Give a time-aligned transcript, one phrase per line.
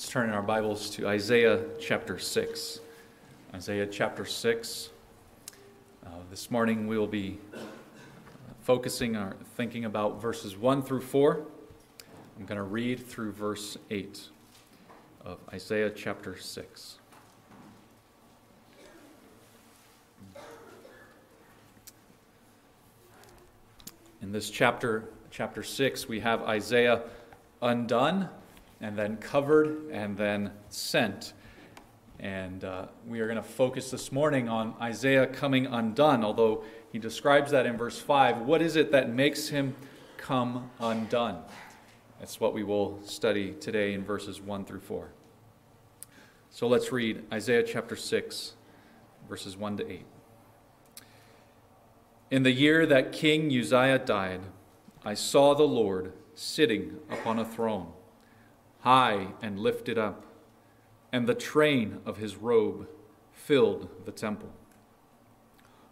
[0.00, 2.80] Let's turn in our Bibles to Isaiah chapter 6.
[3.54, 4.88] Isaiah chapter 6.
[6.06, 7.36] Uh, this morning we will be
[8.62, 11.42] focusing or thinking about verses 1 through 4.
[12.38, 14.28] I'm going to read through verse 8
[15.26, 16.98] of Isaiah chapter 6.
[24.22, 27.02] In this chapter, chapter 6, we have Isaiah
[27.60, 28.30] undone
[28.80, 31.34] and then covered, and then sent.
[32.18, 36.98] And uh, we are going to focus this morning on Isaiah coming undone, although he
[36.98, 38.38] describes that in verse 5.
[38.38, 39.76] What is it that makes him
[40.16, 41.42] come undone?
[42.18, 45.10] That's what we will study today in verses 1 through 4.
[46.50, 48.54] So let's read Isaiah chapter 6,
[49.28, 50.04] verses 1 to 8.
[52.30, 54.40] In the year that King Uzziah died,
[55.04, 57.92] I saw the Lord sitting upon a throne
[58.80, 60.24] high and lifted up,
[61.12, 62.88] and the train of his robe
[63.32, 64.52] filled the temple.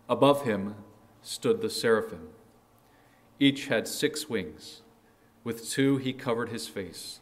[0.09, 0.75] Above him
[1.23, 2.29] stood the seraphim.
[3.39, 4.83] Each had six wings.
[5.45, 7.21] With two he covered his face,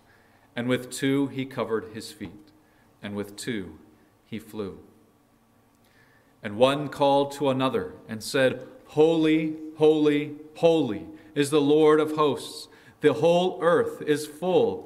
[0.55, 2.51] and with two he covered his feet,
[3.03, 3.79] and with two
[4.25, 4.81] he flew.
[6.43, 12.69] And one called to another and said, Holy, holy, holy is the Lord of hosts.
[13.01, 14.86] The whole earth is full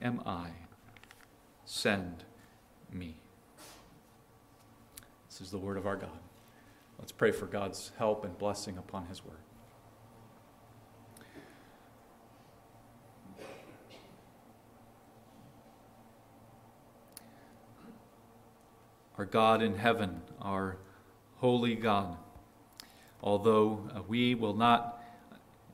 [0.00, 0.50] am I.
[1.64, 2.24] Send
[2.92, 3.16] me.
[5.28, 6.18] This is the word of our God.
[6.98, 9.36] Let's pray for God's help and blessing upon his word.
[19.16, 20.76] Our God in heaven, our
[21.38, 22.16] holy God,
[23.20, 25.02] although uh, we will not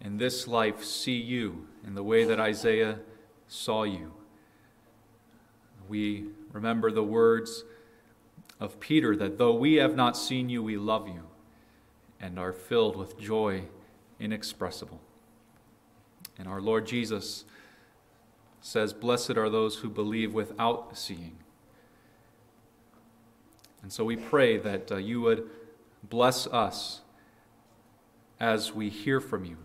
[0.01, 3.01] in this life see you in the way that Isaiah
[3.47, 4.14] saw you.
[5.89, 7.65] We remember the words
[8.61, 11.23] of Peter that though we have not seen you, we love you
[12.21, 13.65] and are filled with joy
[14.19, 15.01] inexpressible.
[16.39, 17.45] And our Lord Jesus
[18.61, 21.37] says, Blessed are those who believe without seeing.
[23.83, 25.49] And so we pray that uh, you would
[26.03, 27.03] bless us
[28.41, 29.59] as we hear from you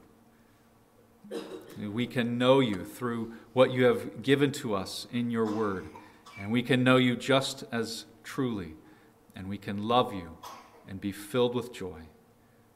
[1.88, 5.88] we can know you through what you have given to us in your word.
[6.40, 8.74] And we can know you just as truly.
[9.36, 10.38] And we can love you
[10.88, 12.02] and be filled with joy.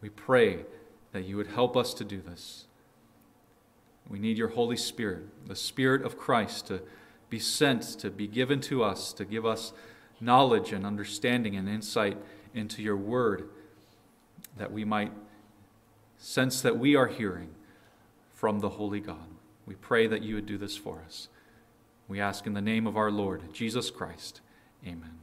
[0.01, 0.66] We pray
[1.12, 2.66] that you would help us to do this.
[4.09, 6.81] We need your Holy Spirit, the Spirit of Christ, to
[7.29, 9.73] be sent, to be given to us, to give us
[10.19, 12.18] knowledge and understanding and insight
[12.53, 13.50] into your word,
[14.57, 15.12] that we might
[16.18, 17.50] sense that we are hearing
[18.34, 19.28] from the Holy God.
[19.66, 21.28] We pray that you would do this for us.
[22.08, 24.41] We ask in the name of our Lord, Jesus Christ.
[24.86, 25.19] Amen.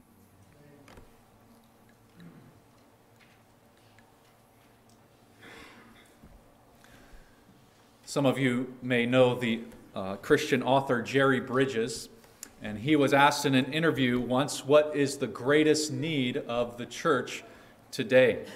[8.04, 9.60] Some of you may know the
[9.94, 12.08] uh, Christian author Jerry Bridges,
[12.62, 16.86] and he was asked in an interview once, What is the greatest need of the
[16.86, 17.44] church
[17.92, 18.46] today?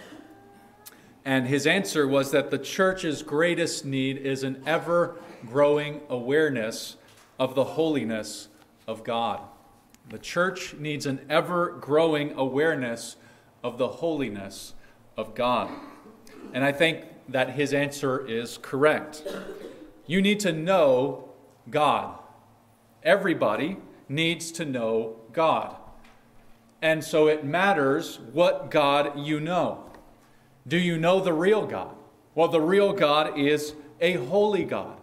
[1.24, 5.16] And his answer was that the church's greatest need is an ever
[5.46, 6.96] growing awareness
[7.38, 8.48] of the holiness
[8.86, 9.40] of God.
[10.08, 13.16] The church needs an ever growing awareness
[13.62, 14.74] of the holiness
[15.16, 15.70] of God.
[16.52, 19.22] And I think that his answer is correct.
[20.06, 21.30] You need to know
[21.70, 22.18] God.
[23.02, 23.78] Everybody
[24.08, 25.76] needs to know God.
[26.82, 29.84] And so it matters what God you know.
[30.66, 31.96] Do you know the real God?
[32.34, 34.98] Well, the real God is a holy God.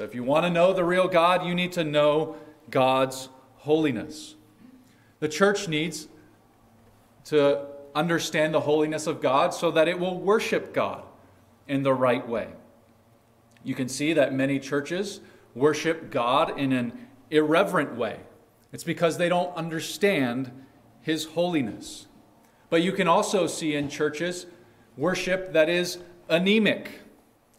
[0.00, 2.36] So if you want to know the real God, you need to know
[2.70, 4.34] God's holiness.
[5.18, 6.08] The church needs
[7.26, 11.02] to understand the holiness of God so that it will worship God
[11.68, 12.48] in the right way.
[13.62, 15.20] You can see that many churches
[15.54, 16.94] worship God in an
[17.28, 18.20] irreverent way.
[18.72, 20.50] It's because they don't understand
[21.02, 22.06] His holiness.
[22.70, 24.46] But you can also see in churches
[24.96, 25.98] worship that is
[26.30, 27.02] anemic,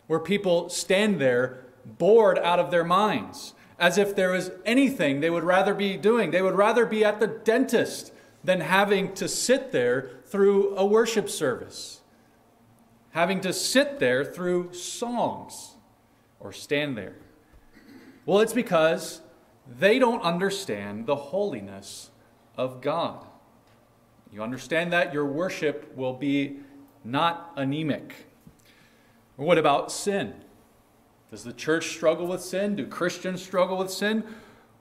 [0.07, 5.29] where people stand there bored out of their minds, as if there was anything they
[5.29, 6.31] would rather be doing.
[6.31, 8.13] They would rather be at the dentist
[8.43, 12.01] than having to sit there through a worship service,
[13.11, 15.75] having to sit there through songs
[16.39, 17.15] or stand there.
[18.25, 19.21] Well, it's because
[19.67, 22.09] they don't understand the holiness
[22.57, 23.25] of God.
[24.31, 26.59] You understand that your worship will be
[27.03, 28.27] not anemic.
[29.35, 30.33] What about sin?
[31.31, 32.75] Does the church struggle with sin?
[32.75, 34.25] Do Christians struggle with sin?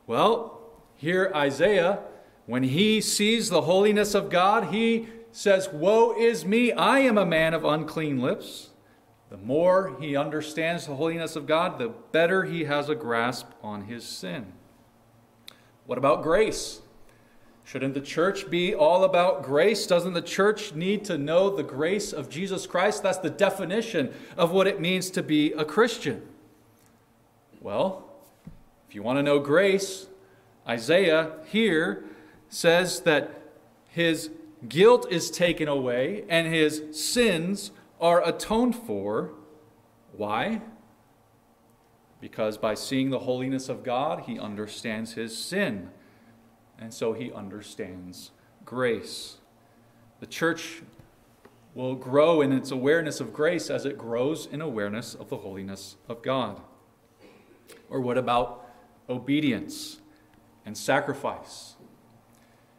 [0.08, 0.60] Well,
[0.96, 2.00] here Isaiah,
[2.46, 7.24] when he sees the holiness of God, he says, Woe is me, I am a
[7.24, 8.70] man of unclean lips.
[9.30, 13.82] The more he understands the holiness of God, the better he has a grasp on
[13.82, 14.52] his sin.
[15.86, 16.80] What about grace?
[17.62, 19.86] Shouldn't the church be all about grace?
[19.86, 23.04] Doesn't the church need to know the grace of Jesus Christ?
[23.04, 26.22] That's the definition of what it means to be a Christian.
[27.60, 28.08] Well,
[28.88, 30.06] if you want to know grace,
[30.66, 32.04] Isaiah here
[32.48, 33.42] says that
[33.88, 34.30] his
[34.66, 37.70] guilt is taken away and his sins
[38.00, 39.32] are atoned for.
[40.12, 40.62] Why?
[42.20, 45.90] Because by seeing the holiness of God, he understands his sin.
[46.78, 48.30] And so he understands
[48.64, 49.36] grace.
[50.20, 50.82] The church
[51.74, 55.96] will grow in its awareness of grace as it grows in awareness of the holiness
[56.08, 56.60] of God.
[57.90, 58.64] Or what about
[59.08, 59.98] obedience
[60.64, 61.74] and sacrifice?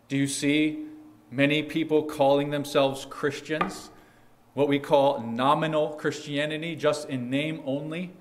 [0.08, 0.86] Do you see
[1.30, 3.92] many people calling themselves Christians?
[4.54, 8.14] What we call nominal Christianity, just in name only?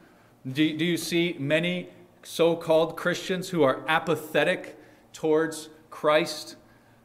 [0.47, 1.89] Do, do you see many
[2.23, 4.79] so called Christians who are apathetic
[5.13, 6.57] towards Christ,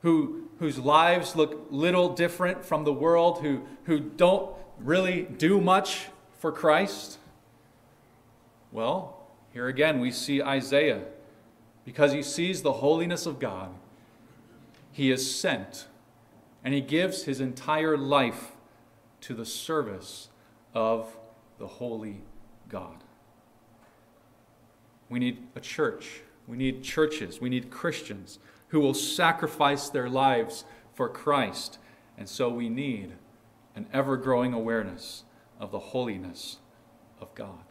[0.02, 6.08] who, whose lives look little different from the world, who, who don't really do much
[6.38, 7.18] for Christ?
[8.72, 9.15] Well,
[9.56, 11.06] here again, we see Isaiah.
[11.86, 13.70] Because he sees the holiness of God,
[14.92, 15.88] he is sent,
[16.62, 18.52] and he gives his entire life
[19.22, 20.28] to the service
[20.74, 21.16] of
[21.58, 22.20] the holy
[22.68, 22.98] God.
[25.08, 26.24] We need a church.
[26.48, 27.40] We need churches.
[27.40, 31.80] We need Christians who will sacrifice their lives for Christ.
[32.18, 33.14] And so we need
[33.74, 35.24] an ever growing awareness
[35.62, 36.58] of the holiness
[37.22, 37.65] of God.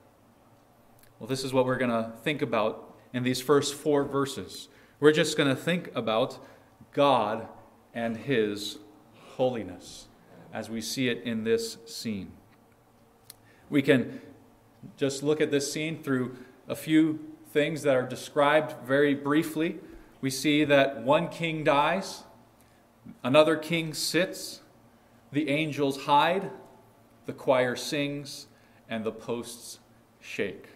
[1.18, 4.68] Well, this is what we're going to think about in these first four verses.
[5.00, 6.38] We're just going to think about
[6.92, 7.46] God
[7.94, 8.78] and His
[9.36, 10.08] holiness
[10.52, 12.32] as we see it in this scene.
[13.70, 14.20] We can
[14.96, 16.36] just look at this scene through
[16.68, 17.20] a few
[17.50, 19.78] things that are described very briefly.
[20.20, 22.24] We see that one king dies,
[23.22, 24.60] another king sits,
[25.32, 26.50] the angels hide,
[27.26, 28.46] the choir sings,
[28.88, 29.78] and the posts
[30.20, 30.73] shake.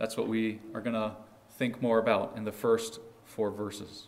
[0.00, 1.12] That's what we are going to
[1.58, 4.06] think more about in the first four verses.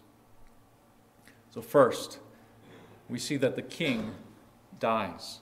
[1.51, 2.19] So, first,
[3.11, 4.15] we see that the king
[4.81, 5.41] dies.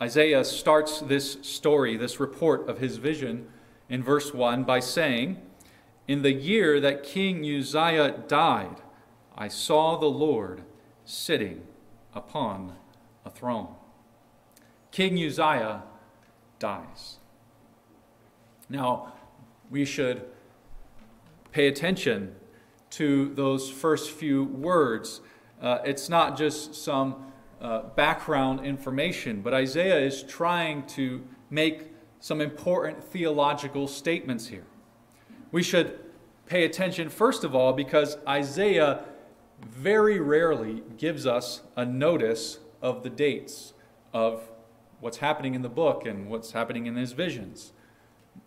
[0.00, 3.48] Isaiah starts this story, this report of his vision,
[3.88, 5.42] in verse 1 by saying,
[6.06, 8.76] In the year that King Uzziah died,
[9.36, 10.62] I saw the Lord
[11.04, 11.62] sitting
[12.14, 12.74] upon
[13.24, 13.74] a throne.
[14.92, 15.82] King Uzziah
[16.60, 17.16] dies.
[18.68, 19.12] Now,
[19.70, 20.24] we should
[21.52, 22.34] pay attention
[22.90, 25.20] to those first few words.
[25.60, 32.40] Uh, it's not just some uh, background information, but Isaiah is trying to make some
[32.40, 34.66] important theological statements here.
[35.52, 35.98] We should
[36.46, 39.04] pay attention, first of all, because Isaiah
[39.62, 43.72] very rarely gives us a notice of the dates
[44.12, 44.50] of
[45.00, 47.72] what's happening in the book and what's happening in his visions.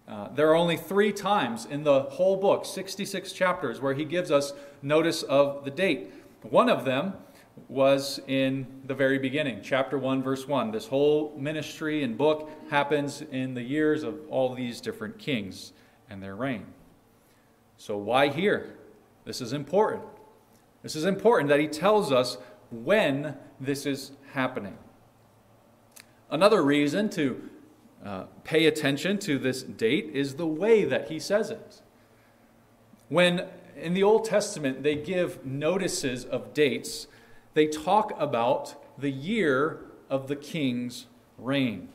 [0.07, 4.31] Uh, there are only three times in the whole book, 66 chapters, where he gives
[4.31, 6.11] us notice of the date.
[6.41, 7.13] One of them
[7.67, 10.71] was in the very beginning, chapter 1, verse 1.
[10.71, 15.73] This whole ministry and book happens in the years of all these different kings
[16.09, 16.65] and their reign.
[17.77, 18.75] So, why here?
[19.25, 20.03] This is important.
[20.81, 22.37] This is important that he tells us
[22.71, 24.77] when this is happening.
[26.31, 27.48] Another reason to
[28.03, 31.81] uh, pay attention to this date is the way that he says it.
[33.09, 37.07] When in the Old Testament, they give notices of dates.
[37.53, 41.89] They talk about the year of the king's reign.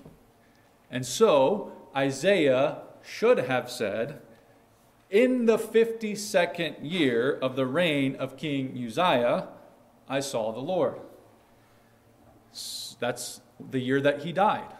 [0.91, 4.21] And so, Isaiah should have said,
[5.11, 9.49] In the 52nd year of the reign of King Uzziah,
[10.09, 11.01] I saw the Lord.
[13.01, 14.73] That's the year that he died.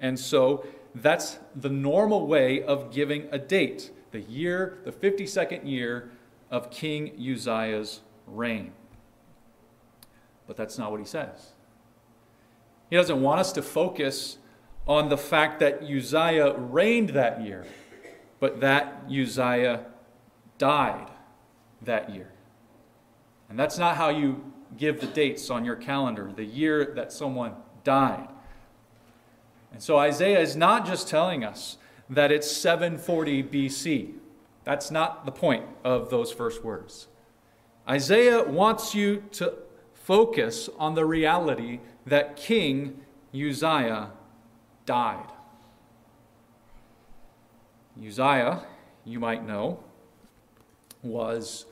[0.00, 6.10] And so that's the normal way of giving a date the year, the 52nd year
[6.50, 8.72] of King Uzziah's reign.
[10.46, 11.52] But that's not what he says.
[12.90, 14.38] He doesn't want us to focus
[14.86, 17.64] on the fact that Uzziah reigned that year,
[18.38, 19.86] but that Uzziah
[20.58, 21.10] died
[21.82, 22.30] that year.
[23.48, 27.54] And that's not how you give the dates on your calendar, the year that someone
[27.82, 28.28] died.
[29.74, 31.78] And so Isaiah is not just telling us
[32.08, 34.12] that it's 740 BC.
[34.62, 37.08] That's not the point of those first words.
[37.88, 39.52] Isaiah wants you to
[39.92, 43.00] focus on the reality that King
[43.34, 44.12] Uzziah
[44.86, 45.32] died.
[48.00, 48.62] Uzziah,
[49.04, 49.82] you might know,
[51.02, 51.66] was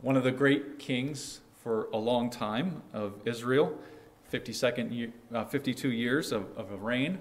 [0.00, 3.78] one of the great kings for a long time of Israel,
[4.32, 7.20] 52nd, uh, 52 years of, of reign.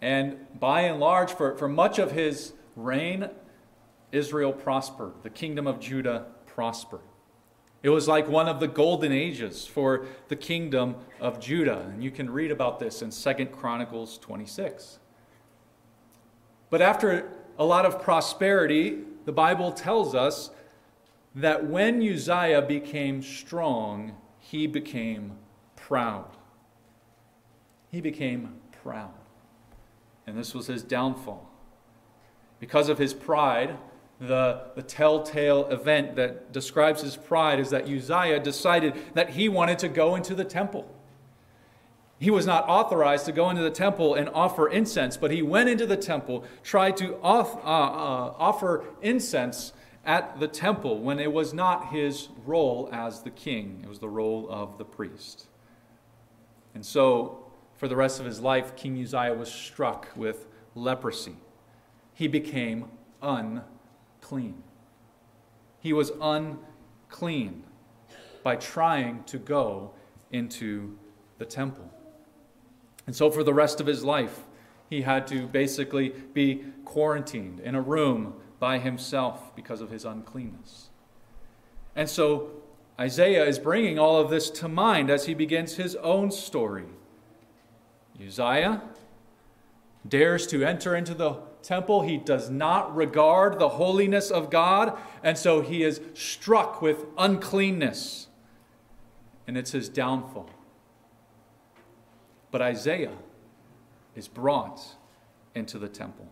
[0.00, 3.30] And by and large, for, for much of his reign,
[4.12, 5.12] Israel prospered.
[5.22, 7.00] The kingdom of Judah prospered.
[7.82, 11.90] It was like one of the golden ages for the kingdom of Judah.
[11.92, 14.98] And you can read about this in Second Chronicles 26.
[16.68, 20.50] But after a lot of prosperity, the Bible tells us
[21.34, 25.32] that when Uzziah became strong, he became
[25.76, 26.36] proud.
[27.90, 29.14] He became proud
[30.26, 31.48] and this was his downfall.
[32.58, 33.76] Because of his pride,
[34.20, 39.78] the, the telltale event that describes his pride is that Uzziah decided that he wanted
[39.80, 40.90] to go into the temple.
[42.18, 45.68] He was not authorized to go into the temple and offer incense, but he went
[45.68, 49.74] into the temple, tried to off, uh, uh, offer incense
[50.06, 54.08] at the temple when it was not his role as the king, it was the
[54.08, 55.46] role of the priest.
[56.74, 57.45] And so
[57.76, 61.36] for the rest of his life, King Uzziah was struck with leprosy.
[62.14, 62.86] He became
[63.22, 64.62] unclean.
[65.80, 67.64] He was unclean
[68.42, 69.92] by trying to go
[70.30, 70.96] into
[71.38, 71.90] the temple.
[73.06, 74.40] And so, for the rest of his life,
[74.88, 80.88] he had to basically be quarantined in a room by himself because of his uncleanness.
[81.94, 82.50] And so,
[82.98, 86.86] Isaiah is bringing all of this to mind as he begins his own story
[88.24, 88.82] Uzziah
[90.08, 92.02] dares to enter into the temple.
[92.02, 98.28] He does not regard the holiness of God, and so he is struck with uncleanness.
[99.46, 100.50] And it's his downfall.
[102.50, 103.16] But Isaiah
[104.14, 104.96] is brought
[105.54, 106.28] into the temple.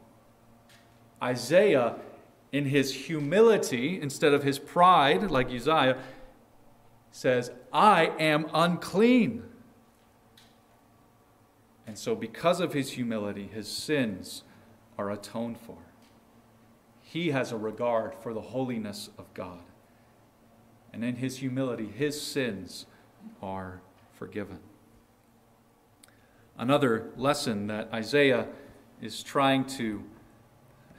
[1.23, 1.97] Isaiah,
[2.53, 5.97] in his humility, instead of his pride, like Uzziah,
[7.11, 9.45] says, I am unclean.
[11.87, 14.43] And so, because of his humility, his sins
[14.99, 15.79] are atoned for.
[17.03, 19.61] He has a regard for the holiness of God.
[20.93, 22.87] And in his humility, his sins
[23.43, 23.81] are
[24.13, 24.61] forgiven.
[26.57, 28.47] Another lesson that Isaiah
[29.03, 30.03] is trying to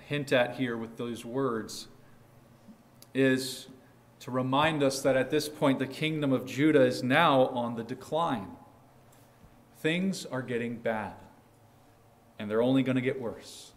[0.07, 1.87] hint at here with those words
[3.13, 3.67] is
[4.19, 7.83] to remind us that at this point the kingdom of Judah is now on the
[7.83, 8.47] decline.
[9.85, 11.13] Things are getting bad,
[12.39, 13.71] and they're only going to get worse.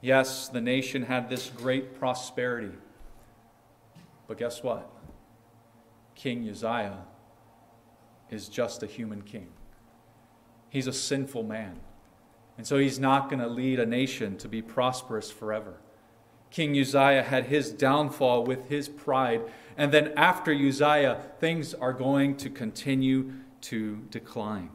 [0.00, 2.70] Yes, the nation had this great prosperity,
[4.28, 4.88] but guess what?
[6.14, 6.98] King Uzziah
[8.30, 9.48] is just a human king.
[10.68, 11.80] He's a sinful man.
[12.56, 15.80] And so he's not going to lead a nation to be prosperous forever.
[16.52, 19.42] King Uzziah had his downfall with his pride.
[19.76, 23.32] And then after Uzziah, things are going to continue
[23.62, 24.70] to decline.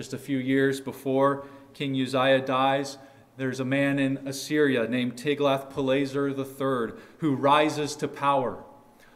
[0.00, 2.96] Just a few years before King Uzziah dies,
[3.36, 8.64] there's a man in Assyria named Tiglath-Pileser III who rises to power,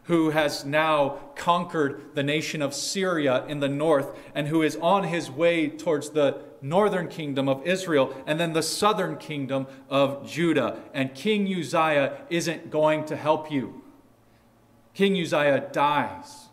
[0.03, 5.05] who has now conquered the nation of Syria in the north, and who is on
[5.05, 10.77] his way towards the northern kingdom of Israel and then the southern kingdom of Judah.
[10.93, 13.81] And King Uzziah isn't going to help you.
[14.93, 16.49] King Uzziah dies.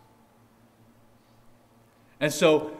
[2.19, 2.71] And so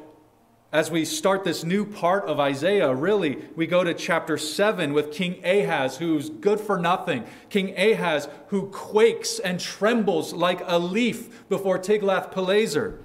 [0.74, 5.12] as we start this new part of Isaiah, really, we go to chapter 7 with
[5.12, 7.26] King Ahaz, who's good for nothing.
[7.52, 13.00] King Ahaz, who quakes and trembles like a leaf before Tiglath-Pileser.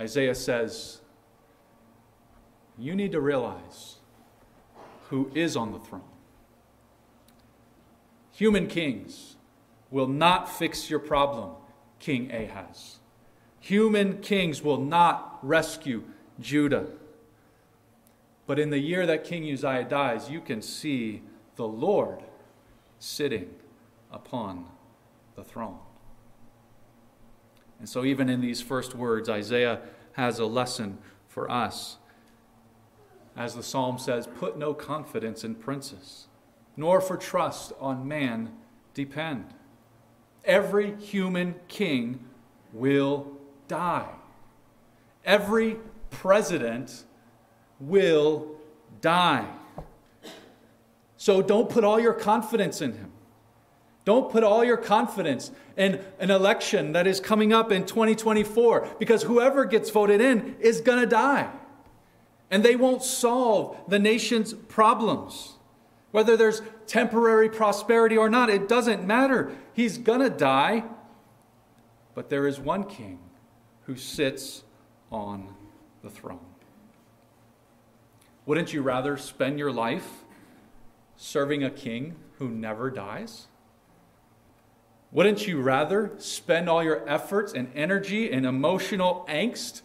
[0.00, 1.00] Isaiah says,
[2.78, 3.96] You need to realize
[5.08, 6.02] who is on the throne.
[8.30, 9.34] Human kings
[9.90, 11.50] will not fix your problem,
[11.98, 13.00] King Ahaz.
[13.62, 16.02] Human kings will not rescue
[16.40, 16.86] Judah.
[18.44, 21.22] But in the year that King Uzziah dies, you can see
[21.54, 22.24] the Lord
[22.98, 23.50] sitting
[24.10, 24.66] upon
[25.36, 25.78] the throne.
[27.78, 29.80] And so, even in these first words, Isaiah
[30.14, 31.98] has a lesson for us.
[33.36, 36.26] As the psalm says, put no confidence in princes,
[36.76, 38.50] nor for trust on man
[38.92, 39.54] depend.
[40.44, 42.24] Every human king
[42.72, 43.38] will
[43.72, 44.06] die.
[45.24, 45.78] Every
[46.10, 47.04] president
[47.80, 48.48] will
[49.00, 49.48] die.
[51.16, 53.10] So don't put all your confidence in him.
[54.04, 59.22] Don't put all your confidence in an election that is coming up in 2024 because
[59.22, 61.50] whoever gets voted in is going to die.
[62.50, 65.52] And they won't solve the nation's problems.
[66.10, 69.50] Whether there's temporary prosperity or not, it doesn't matter.
[69.72, 70.84] He's going to die.
[72.14, 73.18] But there is one king
[73.92, 74.62] who sits
[75.10, 75.54] on
[76.02, 76.40] the throne.
[78.46, 80.24] Wouldn't you rather spend your life
[81.18, 83.48] serving a king who never dies?
[85.10, 89.82] Wouldn't you rather spend all your efforts and energy and emotional angst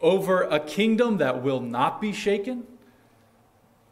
[0.00, 2.64] over a kingdom that will not be shaken?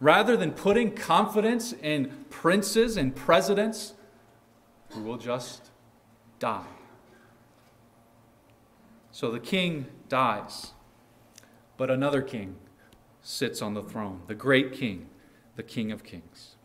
[0.01, 3.95] Rather than putting confidence in princes and presidents
[4.91, 5.71] who will just
[6.41, 6.67] die.
[9.13, 10.73] So the king dies,
[11.77, 12.57] but another king
[13.21, 15.09] sits on the throne, the great king,
[15.55, 16.57] the king of kings.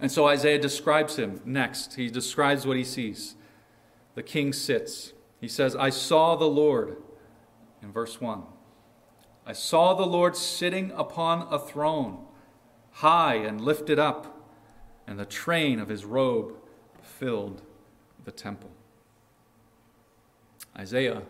[0.00, 1.94] And so Isaiah describes him next.
[1.94, 3.34] He describes what he sees.
[4.14, 5.12] The king sits.
[5.40, 6.96] He says, I saw the Lord,
[7.82, 8.42] in verse 1.
[9.46, 12.24] I saw the Lord sitting upon a throne,
[12.92, 14.50] high and lifted up,
[15.06, 16.54] and the train of his robe
[17.00, 17.62] filled
[18.24, 18.70] the temple.
[20.78, 21.22] Isaiah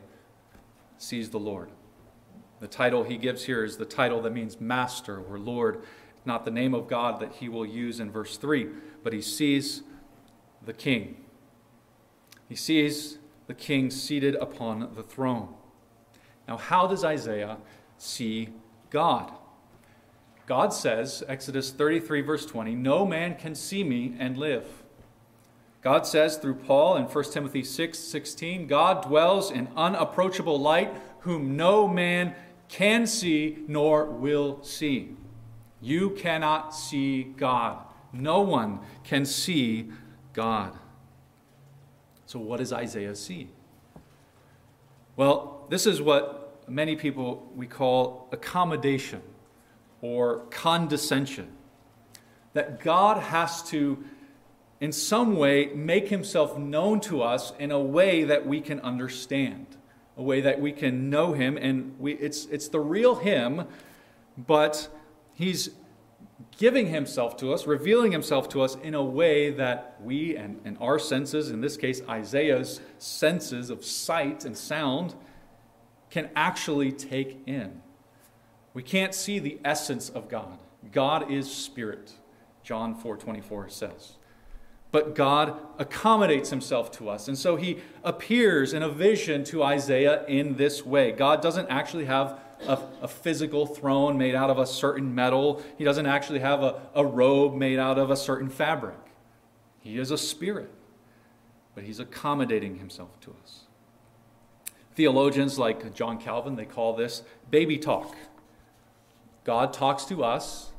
[0.98, 1.70] sees the Lord.
[2.60, 5.82] The title he gives here is the title that means master or Lord,
[6.24, 8.68] not the name of God that he will use in verse 3,
[9.02, 9.82] but he sees
[10.64, 11.24] the king.
[12.48, 15.54] He sees the king seated upon the throne.
[16.48, 17.58] Now, how does Isaiah
[17.98, 18.48] see
[18.90, 19.32] God?
[20.46, 24.64] God says, Exodus 33, verse 20, No man can see me and live.
[25.86, 31.56] God says through Paul in 1 Timothy 6 16, God dwells in unapproachable light, whom
[31.56, 32.34] no man
[32.66, 35.14] can see nor will see.
[35.80, 37.84] You cannot see God.
[38.12, 39.92] No one can see
[40.32, 40.76] God.
[42.26, 43.50] So, what does Isaiah see?
[45.14, 49.22] Well, this is what many people we call accommodation
[50.00, 51.52] or condescension.
[52.54, 54.02] That God has to
[54.80, 59.66] in some way make himself known to us in a way that we can understand,
[60.16, 61.56] a way that we can know him.
[61.56, 63.66] And we, it's, it's the real him,
[64.36, 64.88] but
[65.34, 65.70] he's
[66.58, 70.76] giving himself to us, revealing himself to us in a way that we and, and
[70.80, 75.14] our senses, in this case Isaiah's senses of sight and sound,
[76.10, 77.80] can actually take in.
[78.74, 80.58] We can't see the essence of God.
[80.92, 82.12] God is spirit,
[82.62, 84.16] John 4:24 says
[84.96, 87.28] but God accommodates himself to us.
[87.28, 91.12] And so he appears in a vision to Isaiah in this way.
[91.12, 95.84] God doesn't actually have a, a, physical throne made out of a certain metal, he
[95.84, 98.96] doesn't actually have a, a robe made out of a certain fabric.
[99.80, 100.72] He is a spirit,
[101.74, 103.64] but he's accommodating himself to us.
[104.94, 108.16] Theologians like John Calvin, they call this baby talk.
[109.44, 110.70] God talks to us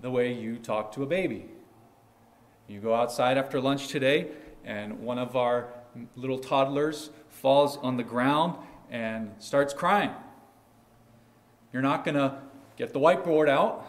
[0.00, 1.50] the way you talk to a baby.
[2.68, 4.28] You go outside after lunch today,
[4.62, 5.68] and one of our
[6.16, 8.58] little toddlers falls on the ground
[8.90, 10.10] and starts crying.
[11.72, 12.38] You're not going to
[12.76, 13.86] get the whiteboard out,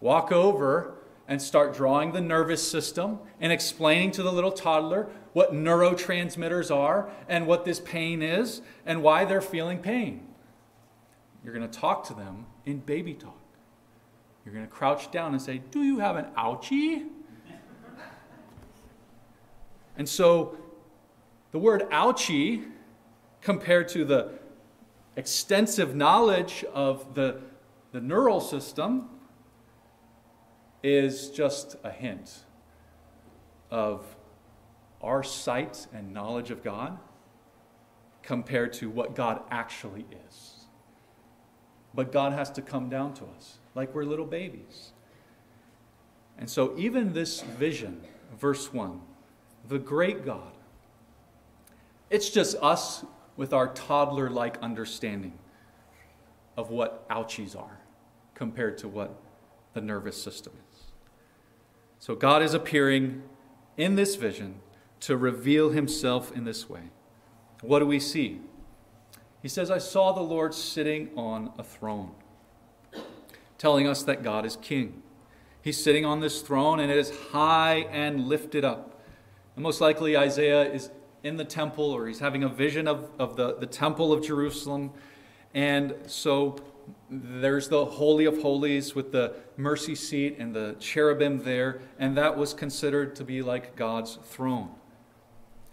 [0.00, 0.94] walk over,
[1.28, 7.08] and start drawing the nervous system and explaining to the little toddler what neurotransmitters are
[7.28, 10.26] and what this pain is and why they're feeling pain.
[11.44, 13.38] You're going to talk to them in baby talk.
[14.44, 17.06] You're going to crouch down and say, Do you have an ouchie?
[19.96, 20.56] And so
[21.52, 22.64] the word ouchie,
[23.40, 24.30] compared to the
[25.16, 27.40] extensive knowledge of the,
[27.92, 29.08] the neural system
[30.82, 32.44] is just a hint
[33.70, 34.16] of
[35.00, 36.98] our sight and knowledge of God
[38.22, 40.66] compared to what God actually is.
[41.94, 44.92] But God has to come down to us like we're little babies.
[46.38, 48.00] And so, even this vision,
[48.36, 49.00] verse 1,
[49.68, 50.52] the great God,
[52.10, 53.04] it's just us
[53.36, 55.38] with our toddler like understanding
[56.56, 57.80] of what ouchies are
[58.34, 59.20] compared to what
[59.72, 60.82] the nervous system is.
[61.98, 63.22] So, God is appearing
[63.76, 64.56] in this vision
[65.00, 66.90] to reveal himself in this way.
[67.60, 68.40] What do we see?
[69.42, 72.12] He says, I saw the Lord sitting on a throne,
[73.58, 75.02] telling us that God is king.
[75.60, 78.93] He's sitting on this throne, and it is high and lifted up.
[79.56, 80.90] And most likely, Isaiah is
[81.22, 84.90] in the temple, or he's having a vision of, of the, the temple of Jerusalem.
[85.54, 86.56] And so
[87.10, 92.36] there's the Holy of Holies with the mercy seat and the cherubim there, and that
[92.36, 94.70] was considered to be like God's throne.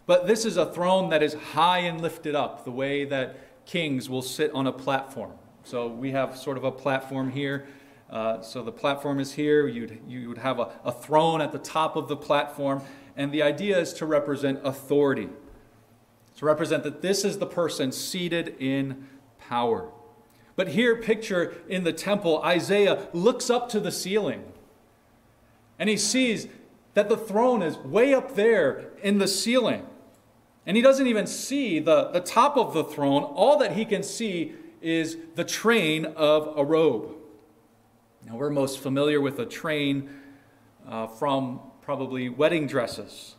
[0.05, 4.09] But this is a throne that is high and lifted up, the way that kings
[4.09, 5.31] will sit on a platform.
[5.63, 7.67] So we have sort of a platform here.
[8.09, 9.67] Uh, so the platform is here.
[9.67, 12.81] You'd, you would have a, a throne at the top of the platform.
[13.15, 15.29] And the idea is to represent authority,
[16.37, 19.07] to represent that this is the person seated in
[19.39, 19.89] power.
[20.55, 24.43] But here, picture in the temple, Isaiah looks up to the ceiling
[25.81, 26.47] and he sees
[26.93, 29.87] that the throne is way up there in the ceiling.
[30.65, 33.23] And he doesn't even see the, the top of the throne.
[33.23, 37.15] All that he can see is the train of a robe.
[38.27, 40.09] Now, we're most familiar with a train
[40.87, 43.35] uh, from probably wedding dresses.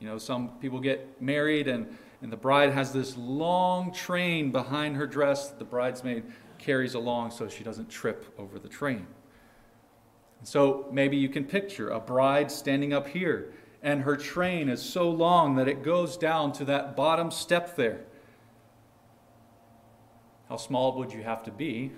[0.00, 4.96] You know, some people get married and, and the bride has this long train behind
[4.96, 6.24] her dress that the bridesmaid
[6.56, 9.06] carries along so she doesn't trip over the train.
[10.42, 13.52] So maybe you can picture a bride standing up here
[13.82, 18.04] and her train is so long that it goes down to that bottom step there.
[20.48, 21.92] How small would you have to be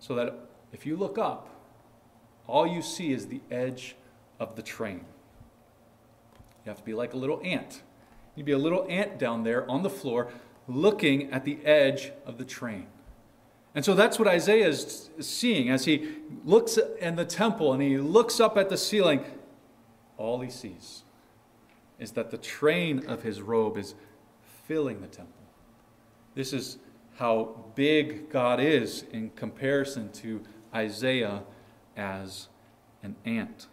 [0.00, 0.34] so that
[0.72, 1.48] if you look up,
[2.48, 3.94] all you see is the edge
[4.38, 5.04] of the train?
[6.64, 7.82] You have to be like a little ant.
[8.34, 10.28] You'd be a little ant down there on the floor
[10.66, 12.86] looking at the edge of the train.
[13.74, 17.98] And so that's what Isaiah is seeing as he looks in the temple and he
[17.98, 19.24] looks up at the ceiling
[20.16, 21.02] all he sees
[21.98, 23.94] is that the train of his robe is
[24.66, 25.32] filling the temple.
[26.34, 26.78] This is
[27.16, 30.42] how big God is in comparison to
[30.74, 31.42] Isaiah
[31.96, 32.48] as
[33.02, 33.68] an ant.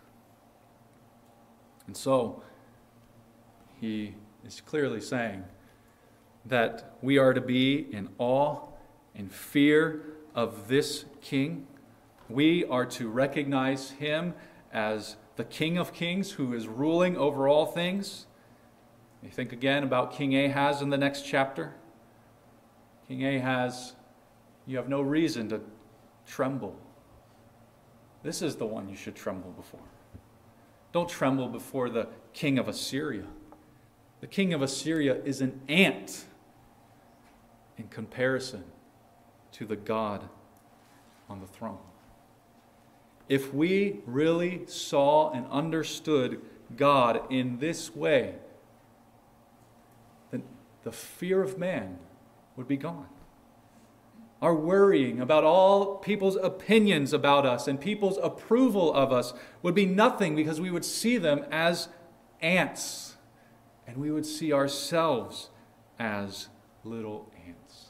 [1.92, 2.42] And so,
[3.82, 5.44] he is clearly saying
[6.46, 8.62] that we are to be in awe
[9.14, 10.02] and fear
[10.34, 11.68] of this king.
[12.30, 14.36] We are to recognize him
[14.72, 18.26] as the King of Kings who is ruling over all things.
[19.22, 21.74] You think again about King Ahaz in the next chapter.
[23.06, 23.96] King Ahaz,
[24.66, 25.60] you have no reason to
[26.26, 26.74] tremble.
[28.24, 29.91] This is the one you should tremble before.
[30.92, 33.26] Don't tremble before the king of Assyria.
[34.20, 36.26] The king of Assyria is an ant
[37.78, 38.64] in comparison
[39.54, 40.30] to the God
[41.30, 41.80] on the throne
[43.32, 46.42] if we really saw and understood
[46.76, 48.36] God in this way,
[50.32, 50.44] then
[50.84, 51.98] the fear of man
[52.58, 53.08] would be gone.
[54.42, 59.86] Our worrying about all people's opinions about us and people's approval of us would be
[59.86, 61.90] nothing because we would see them as
[62.42, 63.18] ants
[63.86, 65.50] and we would see ourselves
[66.00, 66.48] as
[66.84, 67.90] little ants.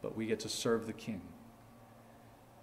[0.00, 1.22] But we get to serve the King.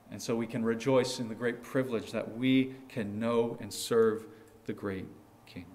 [0.10, 4.26] And so we can rejoice in the great privilege that we can know and serve
[4.66, 5.08] the great
[5.46, 5.66] King.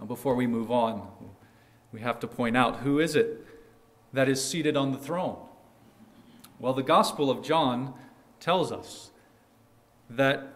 [0.00, 1.08] Now, before we move on,
[1.92, 3.45] we have to point out who is it
[4.12, 5.38] that is seated on the throne?
[6.58, 7.94] Well, the Gospel of John
[8.40, 9.10] tells us
[10.08, 10.48] that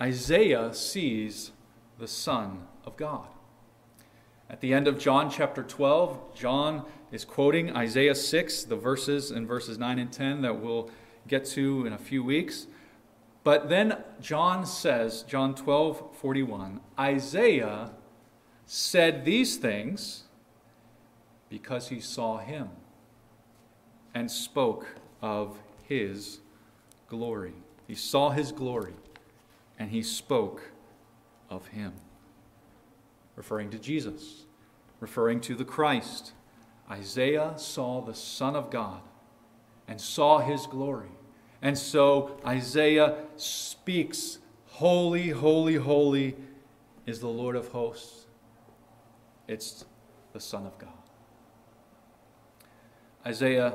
[0.00, 1.52] Isaiah sees
[1.98, 3.26] the Son of God.
[4.50, 9.46] At the end of John chapter 12, John is quoting Isaiah 6, the verses in
[9.46, 10.90] verses 9 and 10 that we'll
[11.26, 12.66] get to in a few weeks.
[13.44, 17.90] But then John says, John 12, 41, Isaiah
[18.66, 20.24] said these things
[21.48, 22.68] because he saw him
[24.18, 24.84] and spoke
[25.22, 26.40] of his
[27.08, 27.54] glory.
[27.86, 28.94] He saw his glory
[29.78, 30.72] and he spoke
[31.48, 31.92] of him.
[33.36, 34.46] Referring to Jesus,
[34.98, 36.32] referring to the Christ.
[36.90, 39.02] Isaiah saw the Son of God
[39.86, 41.12] and saw his glory.
[41.62, 46.34] And so Isaiah speaks, Holy, holy, holy
[47.06, 48.26] is the Lord of hosts.
[49.46, 49.84] It's
[50.32, 50.90] the Son of God.
[53.24, 53.74] Isaiah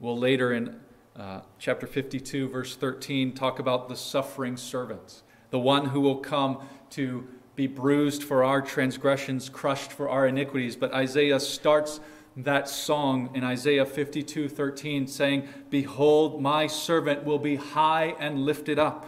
[0.00, 0.80] will later in
[1.16, 6.66] uh, chapter 52, verse 13, talk about the suffering servant, the one who will come
[6.90, 10.76] to be bruised for our transgressions, crushed for our iniquities.
[10.76, 12.00] But Isaiah starts
[12.36, 18.78] that song in Isaiah 52 13, saying, Behold, my servant will be high and lifted
[18.78, 19.06] up.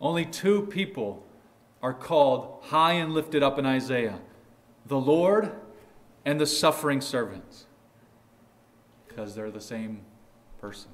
[0.00, 1.26] Only two people
[1.82, 4.18] are called high and lifted up in Isaiah
[4.86, 5.50] the Lord
[6.24, 7.64] and the suffering servant,
[9.14, 10.00] because they're the same
[10.60, 10.90] person,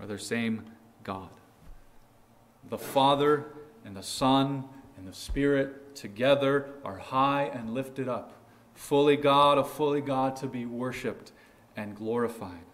[0.00, 0.64] or the same
[1.04, 1.28] God.
[2.68, 3.46] The Father
[3.84, 4.64] and the Son
[4.96, 8.32] and the Spirit together are high and lifted up
[8.74, 11.32] fully God, a fully God to be worshiped
[11.76, 12.64] and glorified.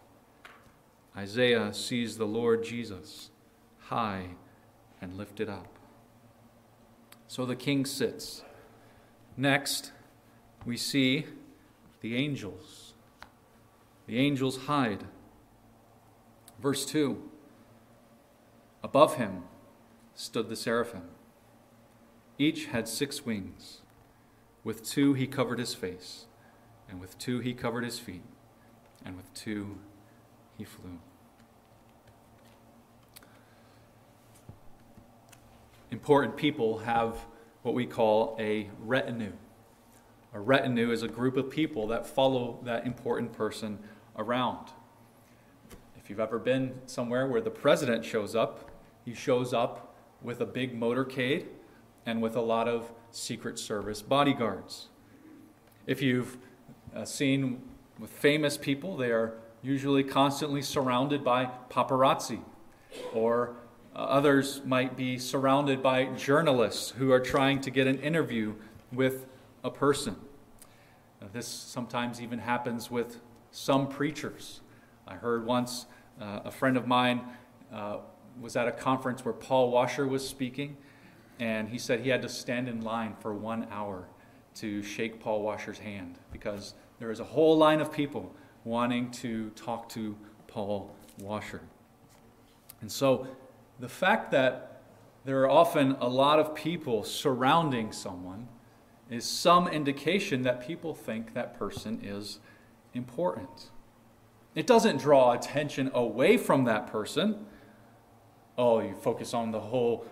[1.17, 3.31] Isaiah sees the Lord Jesus
[3.79, 4.29] high
[5.01, 5.67] and lifted up.
[7.27, 8.45] So the king sits.
[9.37, 9.93] Next,
[10.65, 11.27] we see
[12.01, 12.76] the angels.
[14.07, 15.05] The angels hide.
[16.61, 17.23] Verse 2
[18.83, 19.43] Above him
[20.15, 21.03] stood the seraphim.
[22.39, 23.81] Each had six wings.
[24.63, 26.27] With two he covered his face,
[26.89, 28.25] and with two he covered his feet,
[29.05, 29.79] and with two
[30.59, 30.99] he flew.
[35.91, 37.27] Important people have
[37.63, 39.33] what we call a retinue.
[40.35, 43.79] A retinue is a group of people that follow that important person
[44.17, 44.69] around.
[45.97, 48.71] If you've ever been somewhere where the president shows up,
[49.05, 51.47] he shows up with a big motorcade
[52.05, 54.89] and with a lot of Secret Service bodyguards.
[55.87, 56.39] If you've
[56.95, 57.63] uh, seen
[57.99, 62.41] with famous people, they are usually constantly surrounded by paparazzi,
[63.13, 63.57] or
[63.95, 68.55] uh, others might be surrounded by journalists who are trying to get an interview
[68.93, 69.27] with
[69.65, 70.17] a person.
[71.33, 73.21] This sometimes even happens with
[73.51, 74.61] some preachers.
[75.07, 75.87] I heard once
[76.21, 77.23] uh, a friend of mine
[77.73, 77.99] uh,
[78.41, 80.77] was at a conference where Paul Washer was speaking,
[81.39, 84.09] and he said he had to stand in line for one hour
[84.57, 89.51] to shake Paul Washer's hand because there was a whole line of people wanting to
[89.51, 91.63] talk to Paul Washer.
[92.81, 93.27] And so
[93.79, 94.83] the fact that
[95.25, 98.49] there are often a lot of people surrounding someone
[99.11, 102.39] is some indication that people think that person is
[102.97, 103.71] important.
[104.55, 107.47] It doesn't draw attention away from that person.
[108.57, 110.07] Oh, you focus on the whole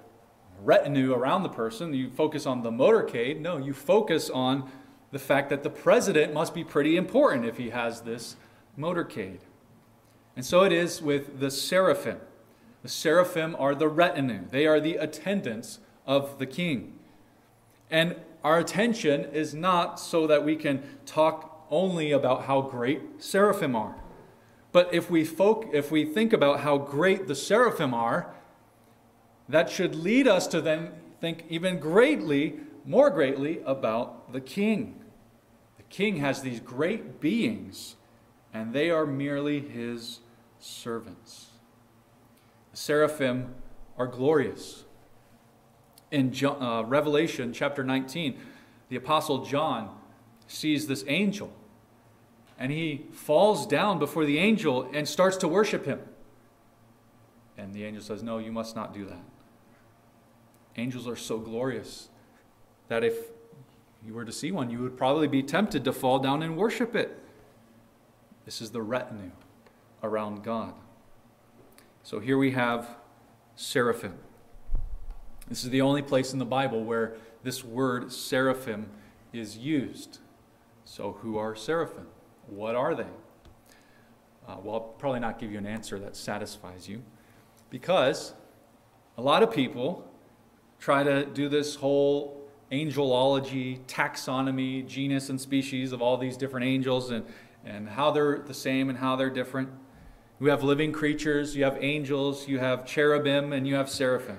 [0.63, 1.95] retinue around the person.
[1.95, 3.41] You focus on the motorcade.
[3.41, 4.71] No, you focus on
[5.11, 8.37] the fact that the president must be pretty important if he has this
[8.79, 9.39] motorcade.
[10.37, 12.19] And so it is with the seraphim.
[12.83, 16.99] The seraphim are the retinue, they are the attendants of the king.
[17.91, 23.75] And our attention is not so that we can talk only about how great seraphim
[23.75, 23.97] are.
[24.73, 28.35] But if we, folk, if we think about how great the seraphim are,
[29.49, 35.01] that should lead us to then think even greatly, more greatly, about the king.
[35.77, 37.97] The king has these great beings,
[38.53, 40.21] and they are merely his
[40.59, 41.51] servants.
[42.73, 43.55] The seraphim
[43.97, 44.85] are glorious.
[46.11, 48.39] In John, uh, Revelation chapter 19,
[48.89, 49.97] the Apostle John
[50.47, 51.53] sees this angel,
[52.59, 56.01] and he falls down before the angel and starts to worship him.
[57.57, 59.23] And the angel says, No, you must not do that.
[60.77, 62.09] Angels are so glorious
[62.89, 63.17] that if
[64.05, 66.95] you were to see one, you would probably be tempted to fall down and worship
[66.95, 67.19] it.
[68.45, 69.31] This is the retinue
[70.03, 70.75] around God.
[72.03, 72.89] So here we have
[73.57, 74.19] seraphim.
[75.49, 78.91] This is the only place in the Bible where this word seraphim
[79.33, 80.19] is used.
[80.97, 82.07] So, who are seraphim?
[82.47, 83.09] What are they?
[84.47, 87.03] Uh, well, I'll probably not give you an answer that satisfies you
[87.69, 88.33] because
[89.19, 90.09] a lot of people
[90.79, 97.11] try to do this whole angelology, taxonomy, genus and species of all these different angels
[97.11, 97.27] and,
[97.65, 99.71] and how they're the same and how they're different.
[100.39, 104.39] You have living creatures, you have angels, you have cherubim, and you have seraphim.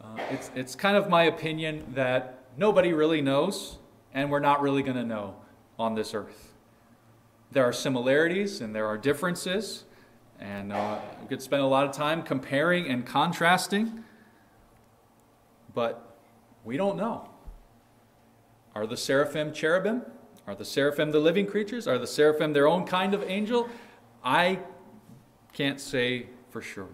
[0.00, 3.78] Uh, it's, it's kind of my opinion that nobody really knows,
[4.16, 5.36] and we're not really going to know
[5.78, 6.54] on this earth.
[7.52, 9.84] There are similarities and there are differences,
[10.40, 14.02] and uh, we could spend a lot of time comparing and contrasting
[15.76, 16.16] but
[16.64, 17.28] we don't know.
[18.74, 20.02] Are the seraphim cherubim?
[20.46, 21.86] Are the seraphim the living creatures?
[21.86, 23.68] Are the seraphim their own kind of angel?
[24.24, 24.60] I
[25.52, 26.88] can't say for sure.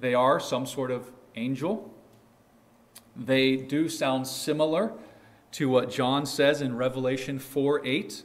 [0.00, 1.94] They are some sort of angel.
[3.16, 4.92] They do sound similar
[5.52, 8.22] to what John says in Revelation 4 8,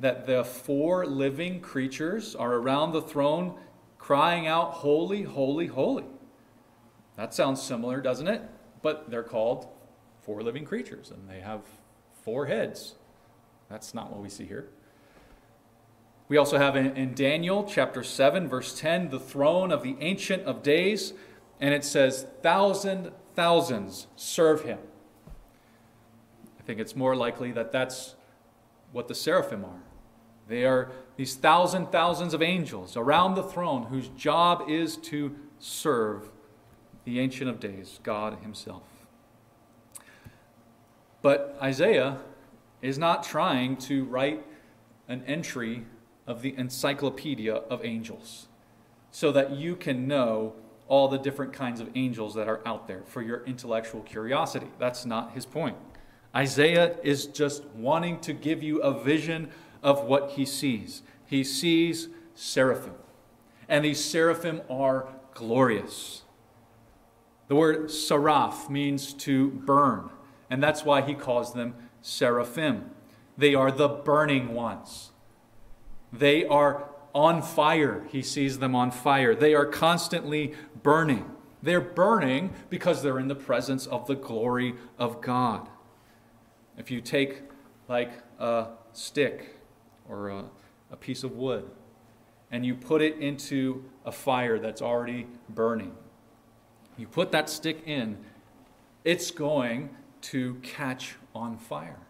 [0.00, 3.58] that the four living creatures are around the throne
[3.98, 6.04] crying out, Holy, holy, holy.
[7.16, 8.42] That sounds similar, doesn't it?
[8.82, 9.68] But they're called
[10.20, 11.62] four living creatures and they have
[12.22, 12.96] four heads.
[13.70, 14.68] That's not what we see here.
[16.28, 20.42] We also have in, in, Daniel chapter 7, verse 10, the throne of the Ancient
[20.42, 21.12] of Days,
[21.60, 24.78] and it says, thousand thousands serve him.
[26.58, 28.16] I think it's more likely that that's
[28.92, 29.82] what the seraphim are.
[30.48, 36.30] They are these thousand thousands of angels around the throne whose job is to serve
[37.04, 38.82] the Ancient of Days, God Himself.
[41.22, 42.18] But Isaiah
[42.82, 44.44] is not trying to write
[45.08, 45.84] an entry
[46.26, 48.48] of the encyclopedia of angels
[49.10, 50.54] so that you can know
[50.88, 54.68] all the different kinds of angels that are out there for your intellectual curiosity.
[54.78, 55.76] That's not his point.
[56.34, 59.50] Isaiah is just wanting to give you a vision
[59.82, 61.02] of what he sees.
[61.24, 62.94] He sees seraphim,
[63.68, 66.22] and these seraphim are glorious.
[67.48, 70.10] The word seraph means to burn,
[70.50, 72.90] and that's why he calls them seraphim.
[73.38, 75.12] They are the burning ones.
[76.12, 78.06] They are on fire.
[78.10, 79.34] He sees them on fire.
[79.34, 80.52] They are constantly
[80.82, 81.24] burning.
[81.62, 85.66] They're burning because they're in the presence of the glory of God.
[86.76, 87.40] If you take
[87.88, 89.56] like a stick
[90.06, 90.44] or a,
[90.90, 91.70] a piece of wood
[92.50, 95.94] and you put it into a fire that's already burning,
[96.98, 98.18] you put that stick in,
[99.04, 99.88] it's going
[100.20, 102.05] to catch on fire.